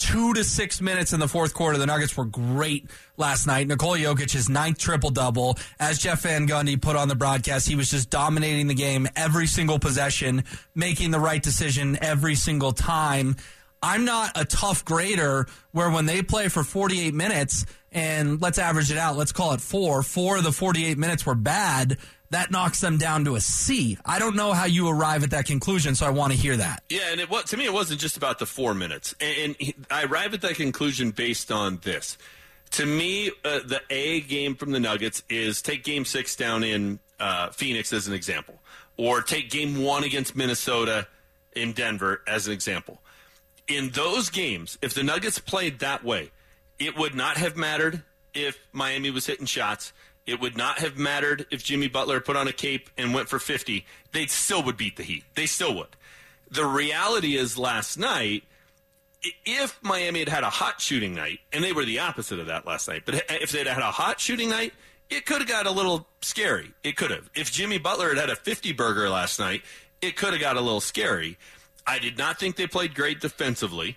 [0.00, 3.68] two to six minutes in the fourth quarter, the Nuggets were great last night.
[3.68, 5.56] Nikola Jokic, his ninth triple double.
[5.78, 9.46] As Jeff Van Gundy put on the broadcast, he was just dominating the game every
[9.46, 10.42] single possession,
[10.74, 13.36] making the right decision every single time.
[13.82, 18.90] I'm not a tough grader where when they play for 48 minutes and let's average
[18.90, 21.98] it out, let's call it four, four of the 48 minutes were bad.
[22.30, 23.98] That knocks them down to a C.
[24.04, 26.84] I don't know how you arrive at that conclusion, so I want to hear that.
[26.88, 29.16] Yeah, and it was, to me, it wasn't just about the four minutes.
[29.20, 32.16] And, and I arrived at that conclusion based on this.
[32.72, 37.00] To me, uh, the A game from the Nuggets is take game six down in
[37.18, 38.60] uh, Phoenix as an example,
[38.96, 41.08] or take game one against Minnesota
[41.56, 43.00] in Denver as an example.
[43.66, 46.30] In those games, if the Nuggets played that way,
[46.78, 49.92] it would not have mattered if Miami was hitting shots.
[50.26, 53.38] It would not have mattered if Jimmy Butler put on a cape and went for
[53.38, 53.84] 50.
[54.12, 55.24] They still would beat the Heat.
[55.34, 55.96] They still would.
[56.50, 58.44] The reality is last night,
[59.44, 62.66] if Miami had had a hot shooting night, and they were the opposite of that
[62.66, 64.72] last night, but if they'd had a hot shooting night,
[65.10, 66.72] it could have got a little scary.
[66.84, 67.28] It could have.
[67.34, 69.62] If Jimmy Butler had had a 50 burger last night,
[70.00, 71.36] it could have got a little scary.
[71.86, 73.96] I did not think they played great defensively.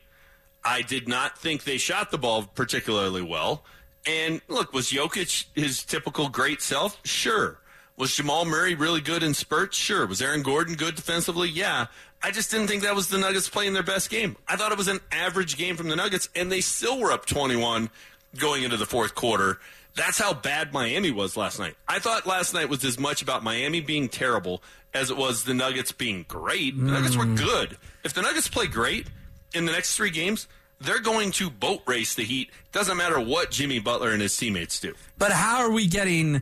[0.65, 3.63] I did not think they shot the ball particularly well.
[4.05, 6.99] And look, was Jokic his typical great self?
[7.05, 7.59] Sure.
[7.95, 9.77] Was Jamal Murray really good in spurts?
[9.77, 10.05] Sure.
[10.05, 11.49] Was Aaron Gordon good defensively?
[11.49, 11.87] Yeah.
[12.21, 14.37] I just didn't think that was the Nuggets playing their best game.
[14.47, 17.25] I thought it was an average game from the Nuggets, and they still were up
[17.25, 17.89] 21
[18.37, 19.59] going into the fourth quarter.
[19.95, 21.75] That's how bad Miami was last night.
[21.87, 24.63] I thought last night was as much about Miami being terrible
[24.93, 26.75] as it was the Nuggets being great.
[26.77, 27.37] The Nuggets were mm.
[27.37, 27.77] good.
[28.03, 29.07] If the Nuggets play great
[29.53, 30.47] in the next three games,
[30.83, 32.49] they're going to boat race the Heat.
[32.71, 34.93] Doesn't matter what Jimmy Butler and his teammates do.
[35.17, 36.41] But how are we getting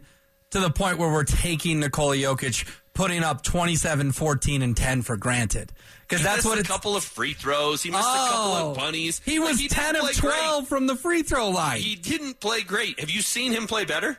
[0.52, 5.16] to the point where we're taking Nikola Jokic, putting up 27, 14, and 10 for
[5.18, 5.72] granted?
[6.08, 7.82] Because that's what a couple of free throws.
[7.84, 9.22] He missed a couple Oh, of bunnies.
[9.24, 11.80] He was didn't 10 of play 12 from the free throw line.
[11.80, 13.00] He didn't play great.
[13.00, 14.18] Have you seen him play better?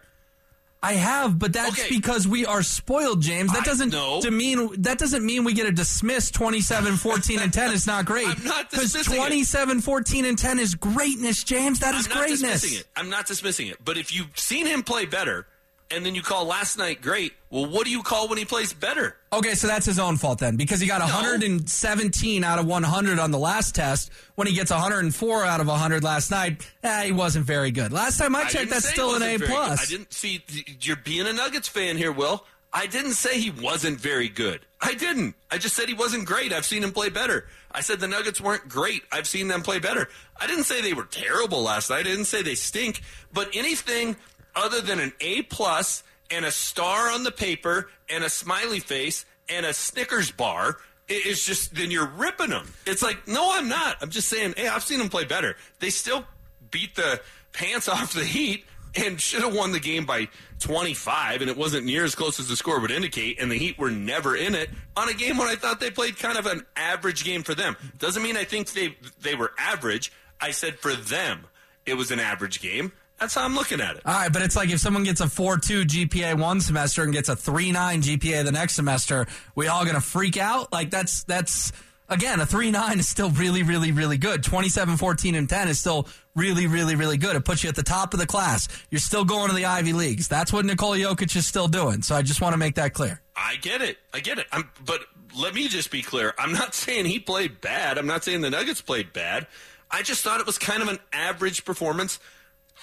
[0.84, 1.88] I have, but that's Okay.
[1.90, 3.52] because we are spoiled, James.
[3.52, 3.90] That doesn't
[4.22, 8.26] demean that doesn't mean we get to dismiss 27, 14, and 10 is not great.
[8.36, 9.16] I'm not Because dismissing it.
[9.18, 11.78] 27, 14, and 10 is greatness, James.
[11.80, 12.40] That is I'm not greatness.
[12.62, 12.86] dismissing it.
[12.96, 13.76] I'm not dismissing it.
[13.84, 15.46] But if you've seen him play better,
[15.90, 18.72] and then you call last night great, well, what do you call when he plays
[18.72, 19.16] better?
[19.32, 23.30] Okay, so that's his own fault then, because he got 117 out of 100 on
[23.30, 24.10] the last test.
[24.34, 27.92] When he gets 104 out of 100 last night, eh, he wasn't very good.
[27.92, 29.48] Last time I I checked, didn't that's still an A good.
[29.48, 29.82] plus.
[29.82, 30.42] I didn't see
[30.80, 32.44] you're being a Nuggets fan here, Will.
[32.74, 34.60] I didn't say he wasn't very good.
[34.80, 35.34] I didn't.
[35.50, 36.54] I just said he wasn't great.
[36.54, 37.46] I've seen him play better.
[37.70, 39.02] I said the Nuggets weren't great.
[39.12, 40.08] I've seen them play better.
[40.40, 42.00] I didn't say they were terrible last night.
[42.00, 43.02] I didn't say they stink.
[43.32, 44.16] But anything
[44.54, 49.24] other than an A plus and a star on the paper and a smiley face
[49.48, 50.78] and a Snickers bar
[51.10, 52.72] i- is just then you're ripping them.
[52.86, 53.96] It's like no, I'm not.
[54.00, 54.54] I'm just saying.
[54.56, 55.56] Hey, I've seen them play better.
[55.80, 56.24] They still
[56.70, 57.20] beat the
[57.52, 60.28] pants off the Heat and should have won the game by
[60.60, 63.78] 25, and it wasn't near as close as the score would indicate, and the Heat
[63.78, 66.64] were never in it on a game when I thought they played kind of an
[66.76, 67.76] average game for them.
[67.98, 70.12] Doesn't mean I think they they were average.
[70.40, 71.46] I said for them
[71.86, 72.92] it was an average game.
[73.22, 74.02] That's how I'm looking at it.
[74.04, 77.28] All right, but it's like if someone gets a 4.2 GPA one semester and gets
[77.28, 80.72] a 3.9 GPA the next semester, we all going to freak out?
[80.72, 81.70] Like that's that's
[82.08, 84.42] again, a 3.9 is still really really really good.
[84.42, 87.36] 27, 14 and 10 is still really really really good.
[87.36, 88.66] It puts you at the top of the class.
[88.90, 90.26] You're still going to the Ivy Leagues.
[90.26, 92.02] That's what Nikola Jokic is still doing.
[92.02, 93.20] So I just want to make that clear.
[93.36, 93.98] I get it.
[94.12, 94.48] I get it.
[94.50, 95.02] I'm, but
[95.40, 96.34] let me just be clear.
[96.38, 97.98] I'm not saying he played bad.
[97.98, 99.46] I'm not saying the Nuggets played bad.
[99.92, 102.18] I just thought it was kind of an average performance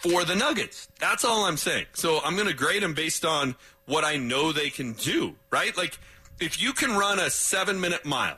[0.01, 0.87] for the Nuggets.
[0.99, 1.85] That's all I'm saying.
[1.93, 5.75] So I'm going to grade them based on what I know they can do, right?
[5.75, 5.97] Like,
[6.39, 8.37] if you can run a seven minute mile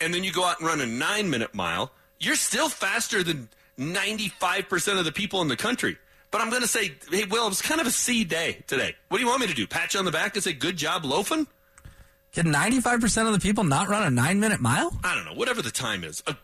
[0.00, 3.48] and then you go out and run a nine minute mile, you're still faster than
[3.78, 5.96] 95% of the people in the country.
[6.30, 8.94] But I'm going to say, hey, Will, it was kind of a C day today.
[9.08, 9.66] What do you want me to do?
[9.66, 11.46] Pat you on the back and say, good job loafing?
[12.32, 14.94] Can 95% of the people not run a nine minute mile?
[15.02, 16.22] I don't know, whatever the time is.
[16.26, 16.34] Uh,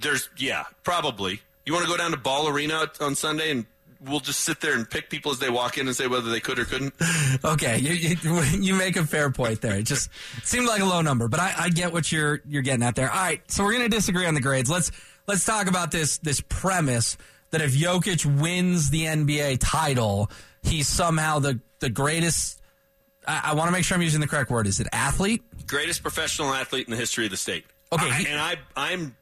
[0.00, 1.40] there's, yeah, probably.
[1.64, 3.66] You want to go down to Ball Arena on Sunday and
[4.00, 6.40] we'll just sit there and pick people as they walk in and say whether they
[6.40, 6.94] could or couldn't.
[7.44, 9.76] Okay, you, you, you make a fair point there.
[9.78, 10.08] It just
[10.42, 13.10] seemed like a low number, but I, I get what you're you're getting at there.
[13.10, 14.70] All right, so we're going to disagree on the grades.
[14.70, 14.90] Let's
[15.26, 17.16] let's talk about this this premise
[17.50, 20.30] that if Jokic wins the NBA title,
[20.62, 22.60] he's somehow the the greatest.
[23.28, 24.66] I, I want to make sure I'm using the correct word.
[24.66, 25.42] Is it athlete?
[25.66, 27.64] Greatest professional athlete in the history of the state.
[27.92, 29.16] Okay, I- he- and I I'm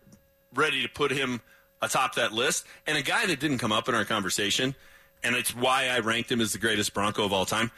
[0.55, 1.41] ready to put him
[1.83, 2.67] atop that list.
[2.87, 4.75] And a guy that didn't come up in our conversation,
[5.23, 7.71] and it's why I ranked him as the greatest Bronco of all time.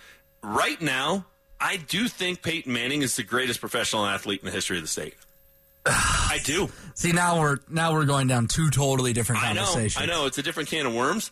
[0.43, 1.27] Right now,
[1.61, 4.89] I do think Peyton Manning is the greatest professional athlete in the history of the
[4.89, 5.15] state.
[5.87, 6.69] I do.
[6.95, 9.65] See now we're now we're going down two totally different I know.
[9.65, 10.03] conversations.
[10.03, 10.27] I know.
[10.27, 11.31] It's a different can of worms.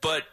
[0.00, 0.24] But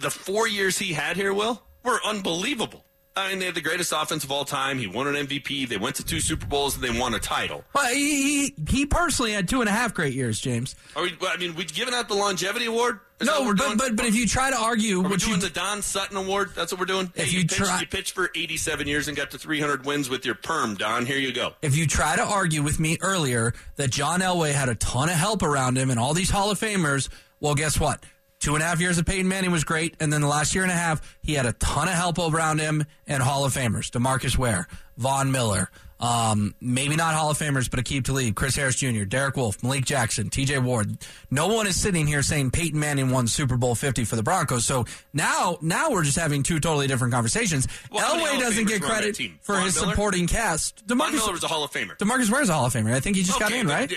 [0.00, 2.84] the four years he had here, Will, were unbelievable.
[3.14, 4.78] I mean, they had the greatest offense of all time.
[4.78, 5.68] He won an MVP.
[5.68, 7.62] They went to two Super Bowls and they won a title.
[7.74, 10.74] Well, he, he he personally had two and a half great years, James.
[10.96, 13.00] Are we, I mean, we've given out the longevity award?
[13.20, 13.76] Is No, we're but, doing?
[13.76, 16.52] but but if you try to argue Are we doing you the Don Sutton Award?
[16.54, 17.12] That's what we're doing.
[17.14, 19.84] If Hey, you you, pitched, try- you pitched for 87 years and got to 300
[19.84, 21.04] wins with your perm, Don.
[21.04, 21.52] Here you go.
[21.60, 25.16] if you try to argue with me earlier that John Elway had a ton of
[25.16, 27.08] help around him and all these Hall of Famers,
[27.40, 28.02] well, guess what?
[28.42, 30.64] Two and a half years of Peyton Manning was great, and then the last year
[30.64, 33.88] and a half, he had a ton of help around him and Hall of Famers.
[33.88, 38.74] Demarcus Ware, Von Miller, um, maybe not Hall of Famers, but Aqib Talib, Chris Harris
[38.74, 40.98] Jr., Derek Wolfe, Malik Jackson, TJ Ward.
[41.30, 44.64] No one is sitting here saying Peyton Manning won Super Bowl 50 for the Broncos.
[44.64, 47.68] So now, now we're just having two totally different conversations.
[47.92, 49.90] Well, Elway doesn't get were on that credit for Von his Miller?
[49.90, 50.82] supporting cast.
[50.88, 51.96] Von Demarcus, Miller was a Hall of Famer.
[51.96, 52.92] Demarcus Ware's a Hall of Famer.
[52.92, 53.92] I think he just got in, right?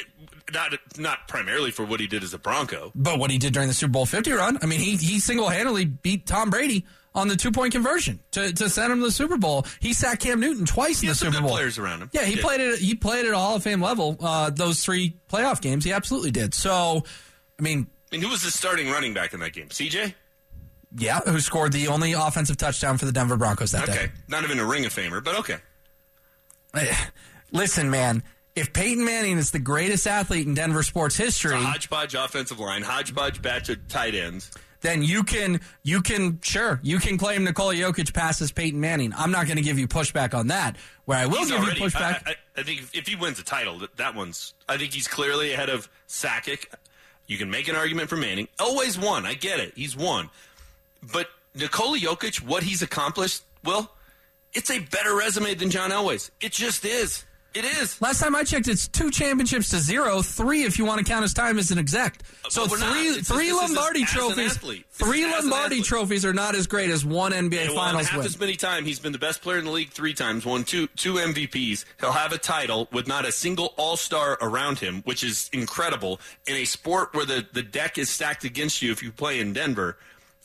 [0.56, 2.92] Not, not primarily for what he did as a Bronco.
[2.96, 5.50] But what he did during the Super Bowl 50 run, I mean, he, he single
[5.50, 9.12] handedly beat Tom Brady on the two point conversion to, to send him to the
[9.12, 9.66] Super Bowl.
[9.80, 11.52] He sacked Cam Newton twice He in the Super Bowl.
[11.52, 12.10] players around him.
[12.14, 12.42] Yeah, he Yeah.
[12.42, 12.80] played it.
[12.80, 14.18] He played at a Hall of Fame level.
[14.20, 16.54] Uh, those three playoff games, he absolutely did.
[16.54, 17.04] So,
[17.60, 19.68] I mean, I mean, who was the starting running back in that game?
[19.70, 20.14] CJ?
[20.98, 24.06] yeah, who scored the only offensive touchdown for the Denver Broncos that Okay.
[24.08, 24.12] day?
[24.30, 25.58] Not even a ring of famer, but okay.
[27.52, 28.24] Listen, man,
[28.56, 32.82] if Peyton Manning is the greatest athlete in Denver sports history, A hodgepodge offensive line,
[32.84, 34.52] hodgepodge batch of tight ends.
[34.82, 39.14] then you can you can sure you can claim Nikola Jokic passes Peyton Manning.
[39.16, 40.78] I'm not going to give you pushback on that.
[41.06, 42.22] Where I will He's give already, you pushback.
[42.26, 44.54] I, I, I think if, if he wins a title, that, that one's.
[44.70, 46.66] I think he's clearly ahead of Sakic.
[47.28, 48.48] You can make an argument for Manning.
[48.60, 49.26] Always won.
[49.26, 49.74] I get it.
[49.76, 50.30] He's won.
[51.12, 53.92] But Nikola Jokic, what he's accomplished, well,
[54.54, 56.30] it's a better resume than John Elway's.
[56.40, 57.24] It just is.
[57.56, 58.02] It is.
[58.02, 61.24] Last time I checked, it's two championships to zero, three if you want to count
[61.24, 62.20] his time uh, as an exec.
[62.50, 66.68] So three three is Lombardi trophies, three is as an Lombardi trophies are not as
[66.68, 68.26] great as one NBA He Finals half win.
[68.26, 68.86] as many times.
[68.86, 70.46] He's been the best player in the league three times.
[70.46, 71.86] Won two two MVPs.
[72.02, 76.20] He'll have a title with not a single All Star around him, which is incredible
[76.46, 78.92] in a sport where the, the deck is stacked against you.
[78.92, 79.98] If you play in Denver,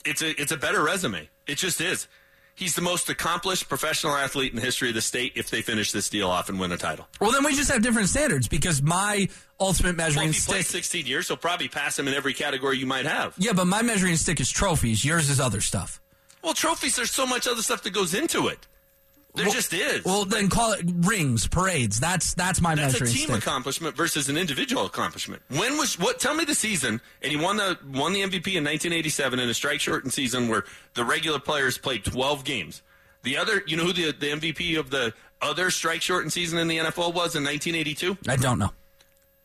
[0.05, 1.27] it's a it's a better resume.
[1.45, 2.07] It just is.
[2.55, 5.33] He's the most accomplished professional athlete in the history of the state.
[5.35, 7.81] If they finish this deal off and win a title, Well, then we just have
[7.81, 9.27] different standards because my
[9.59, 10.83] ultimate well, measuring plays stick.
[10.83, 13.33] 16 years, he'll probably pass him in every category you might have.
[13.37, 15.03] Yeah, but my measuring stick is trophies.
[15.03, 16.01] Yours is other stuff.
[16.43, 16.95] Well, trophies.
[16.95, 18.67] There's so much other stuff that goes into it.
[19.33, 20.03] There Well- just is.
[20.03, 21.99] Well, then call it rings, parades.
[22.01, 23.37] That's that's my That's a team stick.
[23.37, 25.41] accomplishment versus an individual accomplishment.
[25.47, 26.19] When was what?
[26.19, 29.53] Tell me the season, and he won the won the MVP in 1987 in a
[29.53, 30.65] strike shortened season where
[30.95, 32.81] the regular players played 12 games.
[33.23, 36.67] The other, you know who the the MVP of the other strike shortened season in
[36.67, 38.17] the NFL was in 1982?
[38.27, 38.73] I don't know.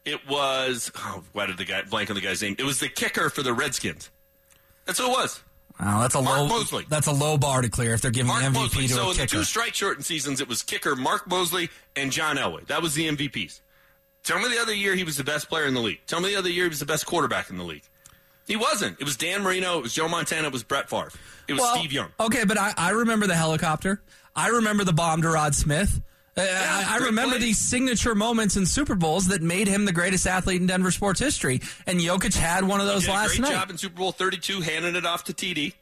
[0.05, 2.57] It was oh, why did the guy blank on the guy's name?
[2.59, 4.11] It was the kicker for the Redskins.
[4.85, 5.41] That's who it was.
[5.81, 6.49] Wow, that's a Mark low.
[6.49, 6.87] Moseley.
[6.89, 8.89] That's a low bar to clear if they're giving Mark the MVP Moseley.
[8.89, 9.37] to So a in the kicker.
[9.37, 12.67] two strike shortened seasons, it was kicker Mark Moseley and John Elway.
[12.69, 13.61] That was the MVPs.
[14.25, 16.01] Tell me the other year he was the best player in the league.
[16.07, 17.85] Tell me the other year he was the best quarterback in the league.
[18.47, 18.99] He wasn't.
[19.01, 19.79] It was Dan Marino.
[19.79, 20.47] It was Joe Montana.
[20.49, 21.11] It was Brett Favre.
[21.49, 22.09] It was Well, Steve Young.
[22.19, 24.01] Okay, but I, I remember the helicopter.
[24.35, 26.01] I remember the bomb to Rod Smith.
[26.39, 27.47] Uh, I, I remember play.
[27.47, 31.19] these signature moments in Super Bowls that made him the greatest athlete in Denver sports
[31.19, 31.63] history.
[31.87, 33.53] And Jokic had one of those Did a last great night.
[33.53, 35.73] job in Super Bowl 32, handing it off to TD.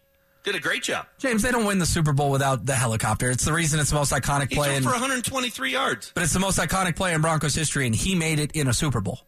[0.45, 1.07] Did a great job.
[1.19, 3.31] James, they don't win the Super Bowl without the helicopter.
[3.31, 6.13] It's the reason it's the most iconic He play, in, for 123 yards.
[6.15, 8.75] but it's the most iconic play in Broncos history, and he made it in a
[8.75, 9.21] Super Bowl.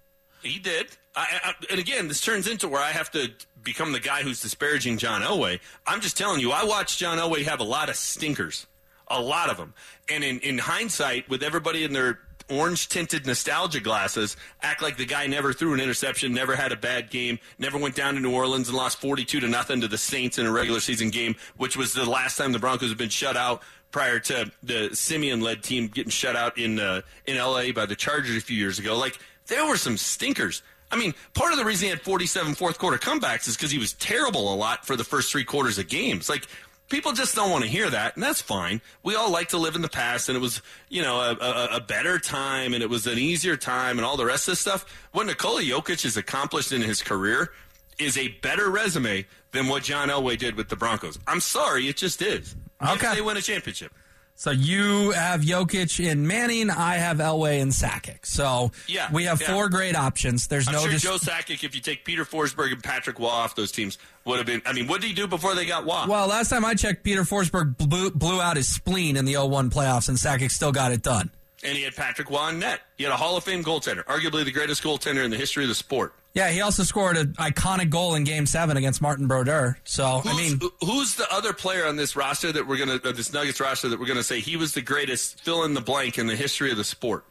[0.42, 0.88] He did.
[1.16, 3.30] I, I, and again, this turns into where I have to
[3.64, 5.58] become the guy who's disparaging John Elway.
[5.86, 8.66] I'm just telling you, I watched John Elway have a lot of stinkers,
[9.08, 9.74] a lot of them.
[10.08, 15.06] And in, in hindsight, with everybody in their orange tinted nostalgia glasses, act like the
[15.06, 18.34] guy never threw an interception, never had a bad game, never went down to New
[18.34, 21.76] Orleans and lost 42 to nothing to the Saints in a regular season game, which
[21.76, 25.62] was the last time the Broncos have been shut out prior to the Siemian led
[25.62, 28.96] team getting shut out in uh, in LA by the Chargers a few years ago.
[28.96, 30.62] Like there were some stinkers.
[30.90, 33.78] I mean, part of the reason he had 47 fourth quarter comebacks is because he
[33.78, 36.28] was terrible a lot for the first three quarters of games.
[36.28, 36.46] Like,
[36.88, 38.80] people just don't want to hear that, and that's fine.
[39.02, 41.76] We all like to live in the past, and it was, you know, a, a,
[41.76, 44.60] a better time, and it was an easier time, and all the rest of this
[44.60, 44.84] stuff.
[45.12, 47.52] What Nikola Jokic has accomplished in his career
[47.98, 51.18] is a better resume than what John Elway did with the Broncos.
[51.26, 52.54] I'm sorry, it just is.
[52.82, 52.92] Okay.
[52.92, 53.92] If they win a championship.
[54.38, 56.68] So you have Jokic in Manning.
[56.68, 58.26] I have Elway and Sakic.
[58.26, 59.52] So Yeah, we have yeah.
[59.54, 60.46] four great options.
[60.46, 63.28] There's I'm no sure dis- Joe Sakic, if you take Peter Forsberg and Patrick Roy
[63.28, 64.60] off those teams, would have been.
[64.66, 66.04] I mean, what did he do before they got Roy?
[66.06, 69.70] Well, last time I checked, Peter Forsberg blew, blew out his spleen in the 0-1
[69.72, 71.30] playoffs, and Sakic still got it done.
[71.64, 72.80] And he had Patrick Roy net.
[72.96, 75.68] He had a Hall of Fame goaltender, arguably the greatest goaltender in the history of
[75.68, 76.12] the sport.
[76.34, 79.78] Yeah, he also scored an iconic goal in Game Seven against Martin Brodeur.
[79.84, 83.12] So Who's, I mean, who's the other player on this roster that we're gonna, uh,
[83.12, 86.18] this Nuggets roster that we're gonna say he was the greatest fill in the blank
[86.18, 87.24] in the history of the sport?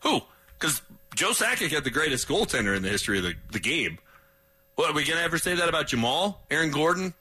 [0.00, 0.22] Who?
[0.58, 0.80] Because
[1.14, 3.98] Joe Sakic had the greatest goaltender in the history of the, the game.
[4.76, 7.12] What are we gonna ever say that about Jamal, Aaron Gordon,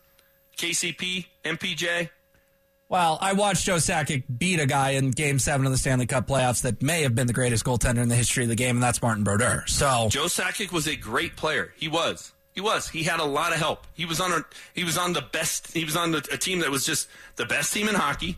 [0.58, 2.10] KCP, MPJ?
[2.92, 6.28] Well, I watched Joe Sakic beat a guy in Game Seven of the Stanley Cup
[6.28, 8.84] playoffs that may have been the greatest goaltender in the history of the game, and
[8.84, 9.64] that's Martin Brodeur.
[9.68, 11.74] So Joe Sakic was a great player.
[11.78, 12.34] He was.
[12.54, 12.90] He was.
[12.90, 13.88] He had a lot of help.
[13.94, 14.44] He was on a.
[14.76, 15.72] He was on the best.
[15.72, 18.36] He was on the, a team that was just the best team in hockey,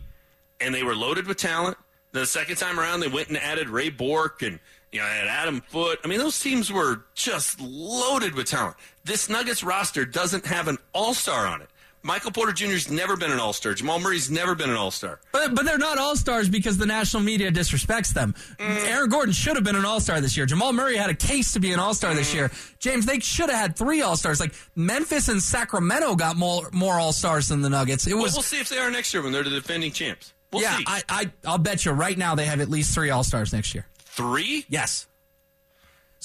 [0.60, 1.76] and they were loaded with talent.
[2.12, 4.60] The second time around, they went and added Ray Bourque and
[4.92, 5.98] you know had Adam Foote.
[6.04, 8.76] I mean, those teams were just loaded with talent.
[9.02, 11.70] This Nuggets roster doesn't have an All Star on it.
[12.04, 13.72] Michael Porter Jr.'s never been an All Star.
[13.72, 15.20] Jamal Murray's never been an All Star.
[15.32, 18.34] But, but they're not all stars because the national media disrespects them.
[18.58, 18.86] Mm.
[18.88, 20.44] Aaron Gordon should have been an all star this year.
[20.44, 22.34] Jamal Murray had a case to be an all star this mm.
[22.34, 22.50] year.
[22.78, 24.38] James, they should have had three all stars.
[24.38, 28.06] Like Memphis and Sacramento got more more all stars than the Nuggets.
[28.06, 30.34] It was we'll see if they are next year when they're the defending champs.
[30.52, 30.76] We'll yeah.
[30.76, 30.84] see.
[30.86, 33.74] I, I I'll bet you right now they have at least three all stars next
[33.74, 33.86] year.
[33.98, 34.66] Three?
[34.68, 35.06] Yes.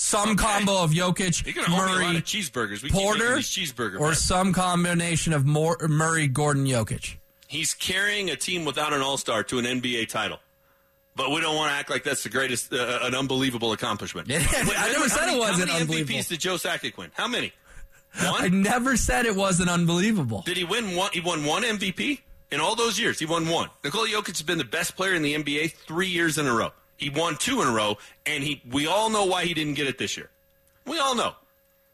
[0.01, 0.43] Some Okay.
[0.43, 2.81] combo of Jokic, You're gonna owe me a lot Murray, of cheeseburgers.
[2.81, 4.21] We Porter, cheeseburger or bets.
[4.23, 7.15] some combination of Mor- Murray, Gordon, Jokic.
[7.47, 10.39] He's carrying a team without an All Star to an NBA title.
[11.17, 14.31] But we don't want to act like that's the greatest, uh, an unbelievable accomplishment.
[14.31, 14.37] I
[14.93, 16.15] never said many- it wasn't How many unbelievable.
[16.15, 17.11] MVPs did Joe Sakic win?
[17.15, 17.51] How many?
[18.23, 18.41] One?
[18.41, 20.43] I never said it wasn't unbelievable.
[20.45, 21.09] did he win one?
[21.11, 22.21] He won one MVP
[22.51, 23.19] in all those years.
[23.19, 23.69] He won one.
[23.83, 26.71] Nikola Jokic has been the best player in the NBA three years in a row.
[26.99, 28.61] He won two in a row, and he.
[28.69, 30.29] We all know why he didn't get it this year.
[30.85, 31.33] We all know.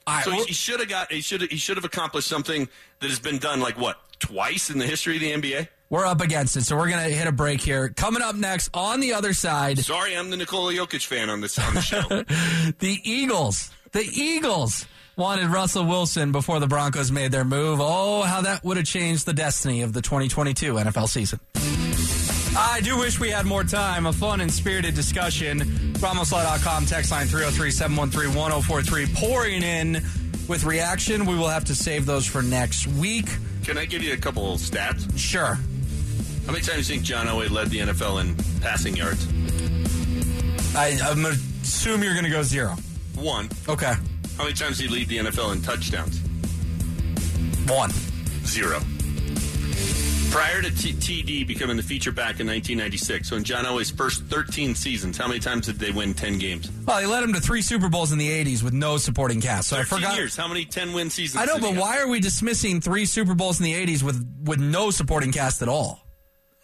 [0.08, 1.12] All So he, well- he should have got.
[1.12, 1.42] He should.
[1.44, 2.68] He should have accomplished something
[3.00, 5.68] that has been done like what twice in the history of the NBA.
[5.90, 7.90] We're up against it, so we're going to hit a break here.
[7.90, 11.60] Coming up next on the other side, Sorry, I'm the Nikola Jokic fan on this
[11.60, 12.02] on the show.
[12.80, 13.72] the Eagles.
[13.92, 17.80] The Eagles wanted Russell Wilson before the Broncos made their move.
[17.82, 21.40] Oh, how that would have changed the destiny of the 2022 NFL season.
[22.58, 24.06] I do wish we had more time.
[24.06, 25.60] A fun and spirited discussion.
[25.60, 29.94] RamosLaw.com text line 303 713 1043 pouring in
[30.48, 31.26] with reaction.
[31.26, 33.28] We will have to save those for next week.
[33.64, 35.18] Can I give you a couple of stats?
[35.18, 35.56] Sure.
[36.46, 39.28] How many times do you think John Elway led the NFL in passing yards?
[40.76, 42.76] I, I'm assume you're going to go zero.
[43.16, 43.50] One.
[43.68, 43.94] Okay.
[44.38, 46.20] How many times did he lead the NFL in touchdowns?
[47.70, 47.92] One.
[48.46, 48.80] Zero.
[50.36, 54.24] Prior to T- TD becoming the feature back in 1996, so in John Elway's first
[54.26, 56.70] 13 seasons, how many times did they win 10 games?
[56.86, 59.70] Well, he led him to three Super Bowls in the 80s with no supporting cast.
[59.70, 60.18] So I forgot.
[60.18, 60.36] years.
[60.36, 61.42] How many 10 win seasons?
[61.42, 61.78] I know, but have?
[61.80, 65.62] why are we dismissing three Super Bowls in the 80s with, with no supporting cast
[65.62, 66.06] at all?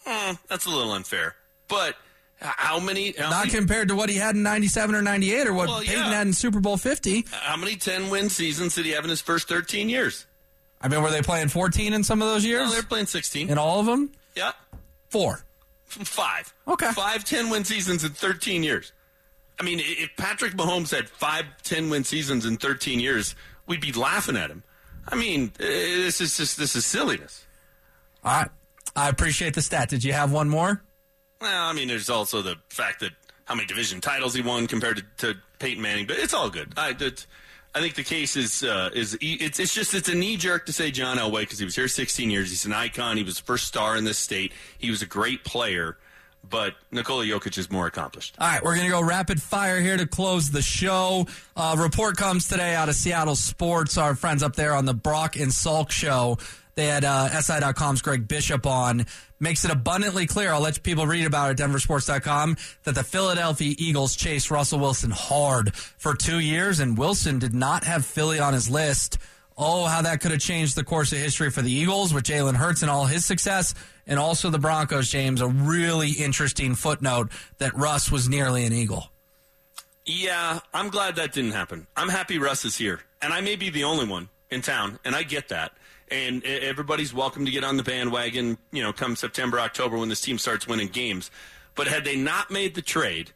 [0.05, 1.35] Eh, that's a little unfair.
[1.69, 1.95] But
[2.41, 3.13] how many?
[3.17, 5.79] How Not many, compared to what he had in 97 or 98 or what Well,
[5.79, 6.13] Peyton yeah.
[6.13, 7.25] had in Super Bowl 50.
[7.31, 10.25] how many 10 win seasons did he have in his first 13 years?
[10.81, 12.67] I mean, were they playing 14 in some of those years?
[12.67, 13.49] No, they're playing 16.
[13.49, 14.11] in all of them?
[14.35, 14.51] Yeah.
[15.09, 15.43] Four.
[15.85, 16.53] Five.
[16.67, 16.91] Okay.
[16.91, 18.91] Five 10 win seasons in 13 years.
[19.59, 23.35] I mean, if Patrick Mahomes had five 10 win seasons in 13 years,
[23.67, 24.63] we'd be laughing at him.
[25.07, 27.45] I mean, this is just, this is silliness.
[28.23, 28.49] All right.
[28.95, 29.89] I appreciate the stat.
[29.89, 30.81] Did you have one more?
[31.39, 33.11] Well, I mean, there's also the fact that
[33.45, 36.73] how many division titles he won compared to, to Peyton Manning, but it's all good.
[36.77, 37.25] I, that,
[37.73, 40.73] I think the case is uh, is it's it's just it's a knee jerk to
[40.73, 42.49] say John Elway because he was here 16 years.
[42.49, 43.15] He's an icon.
[43.17, 44.51] He was the first star in this state.
[44.77, 45.97] He was a great player,
[46.49, 48.35] but Nikola Jokic is more accomplished.
[48.39, 51.27] All right, we're going to go rapid fire here to close the show.
[51.55, 53.97] Uh, report comes today out of Seattle Sports.
[53.97, 56.39] Our friends up there on the Brock and Salk show.
[56.75, 59.05] They had uh, SI.com's Greg Bishop on.
[59.41, 60.53] Makes it abundantly clear.
[60.53, 65.09] I'll let people read about it at DenverSports.com that the Philadelphia Eagles chased Russell Wilson
[65.09, 69.17] hard for two years, and Wilson did not have Philly on his list.
[69.57, 72.55] Oh, how that could have changed the course of history for the Eagles with Jalen
[72.55, 73.73] Hurts and all his success,
[74.05, 75.41] and also the Broncos, James.
[75.41, 79.11] A really interesting footnote that Russ was nearly an Eagle.
[80.05, 81.87] Yeah, I'm glad that didn't happen.
[81.97, 85.15] I'm happy Russ is here, and I may be the only one in town, and
[85.15, 85.71] I get that.
[86.11, 90.19] And everybody's welcome to get on the bandwagon, you know, come September, October when this
[90.19, 91.31] team starts winning games.
[91.73, 93.31] But had they not made the trade,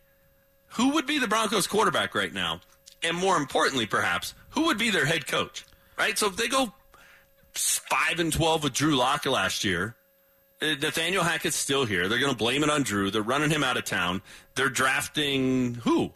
[0.73, 2.59] who would be the Broncos quarterback right now?
[3.01, 5.65] And more importantly, perhaps, who would be their head coach?
[5.97, 6.17] Right?
[6.17, 6.73] So if they go
[7.53, 9.95] 5 and 12 with Drew Lock last year,
[10.61, 12.09] uh, Nathaniel Hackett's still here.
[12.09, 13.09] They're going to blame it on Drew.
[13.09, 14.21] They're running him out of town.
[14.55, 16.11] They're drafting who?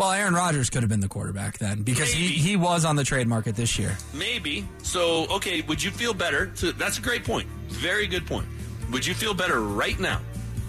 [0.00, 3.04] Well, Aaron Rodgers could have been the quarterback then because he, he was on the
[3.04, 3.98] trade market this year.
[4.14, 4.66] Maybe.
[4.82, 6.46] So, okay, would you feel better?
[6.46, 7.46] To, that's a great point.
[7.68, 8.46] Very good point.
[8.92, 10.22] Would you feel better right now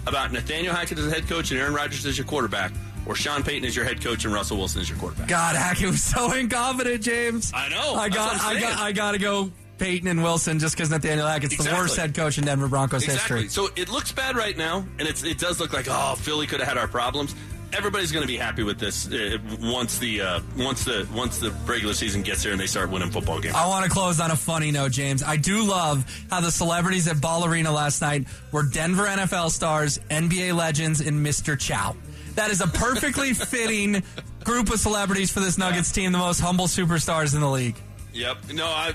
[0.06, 2.72] about Nathaniel Hackett as head coach and Aaron Rodgers as your quarterback
[3.06, 5.28] or Sean Payton as your head coach and Russell Wilson as your quarterback?
[5.28, 7.52] God, Hackett was so incompetent, James.
[7.54, 7.94] I know.
[7.94, 11.54] I got I got I got to go Payton and Wilson just because Nathaniel Hackett's
[11.54, 11.74] exactly.
[11.74, 13.44] the worst head coach in Denver Broncos exactly.
[13.44, 13.48] history.
[13.48, 16.68] So it looks bad right now, and it does look like oh Philly could have
[16.68, 17.34] had our problems.
[17.72, 21.50] Everybody's going to be happy with this uh, once the uh, once the once the
[21.66, 23.54] regular season gets here and they start winning football games.
[23.54, 25.22] I want to close on a funny note, James.
[25.22, 29.98] I do love how the celebrities at Ball Arena last night were Denver NFL stars,
[30.10, 31.58] NBA legends, and Mr.
[31.58, 31.96] Chow.
[32.34, 34.02] That is a perfectly fitting
[34.44, 37.76] group of celebrities for this Nuggets team, the most humble superstars in the league.
[38.12, 38.52] Yep.
[38.52, 38.92] No, I,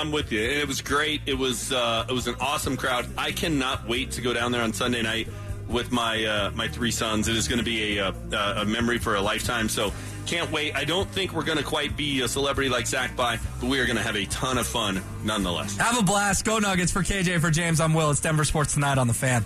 [0.00, 0.40] am with you.
[0.40, 1.20] It was great.
[1.26, 3.06] It was uh, it was an awesome crowd.
[3.16, 5.28] I cannot wait to go down there on Sunday night
[5.68, 7.28] with my uh, my three sons.
[7.28, 9.68] It is going to be a, a, uh, a memory for a lifetime.
[9.68, 9.92] So
[10.26, 10.74] can't wait.
[10.74, 13.80] I don't think we're going to quite be a celebrity like Zach Bye, but we
[13.80, 15.76] are going to have a ton of fun nonetheless.
[15.76, 16.44] Have a blast.
[16.44, 17.80] Go Nuggets for KJ for James.
[17.80, 18.10] I'm Will.
[18.10, 19.44] It's Denver Sports Tonight on the Fan.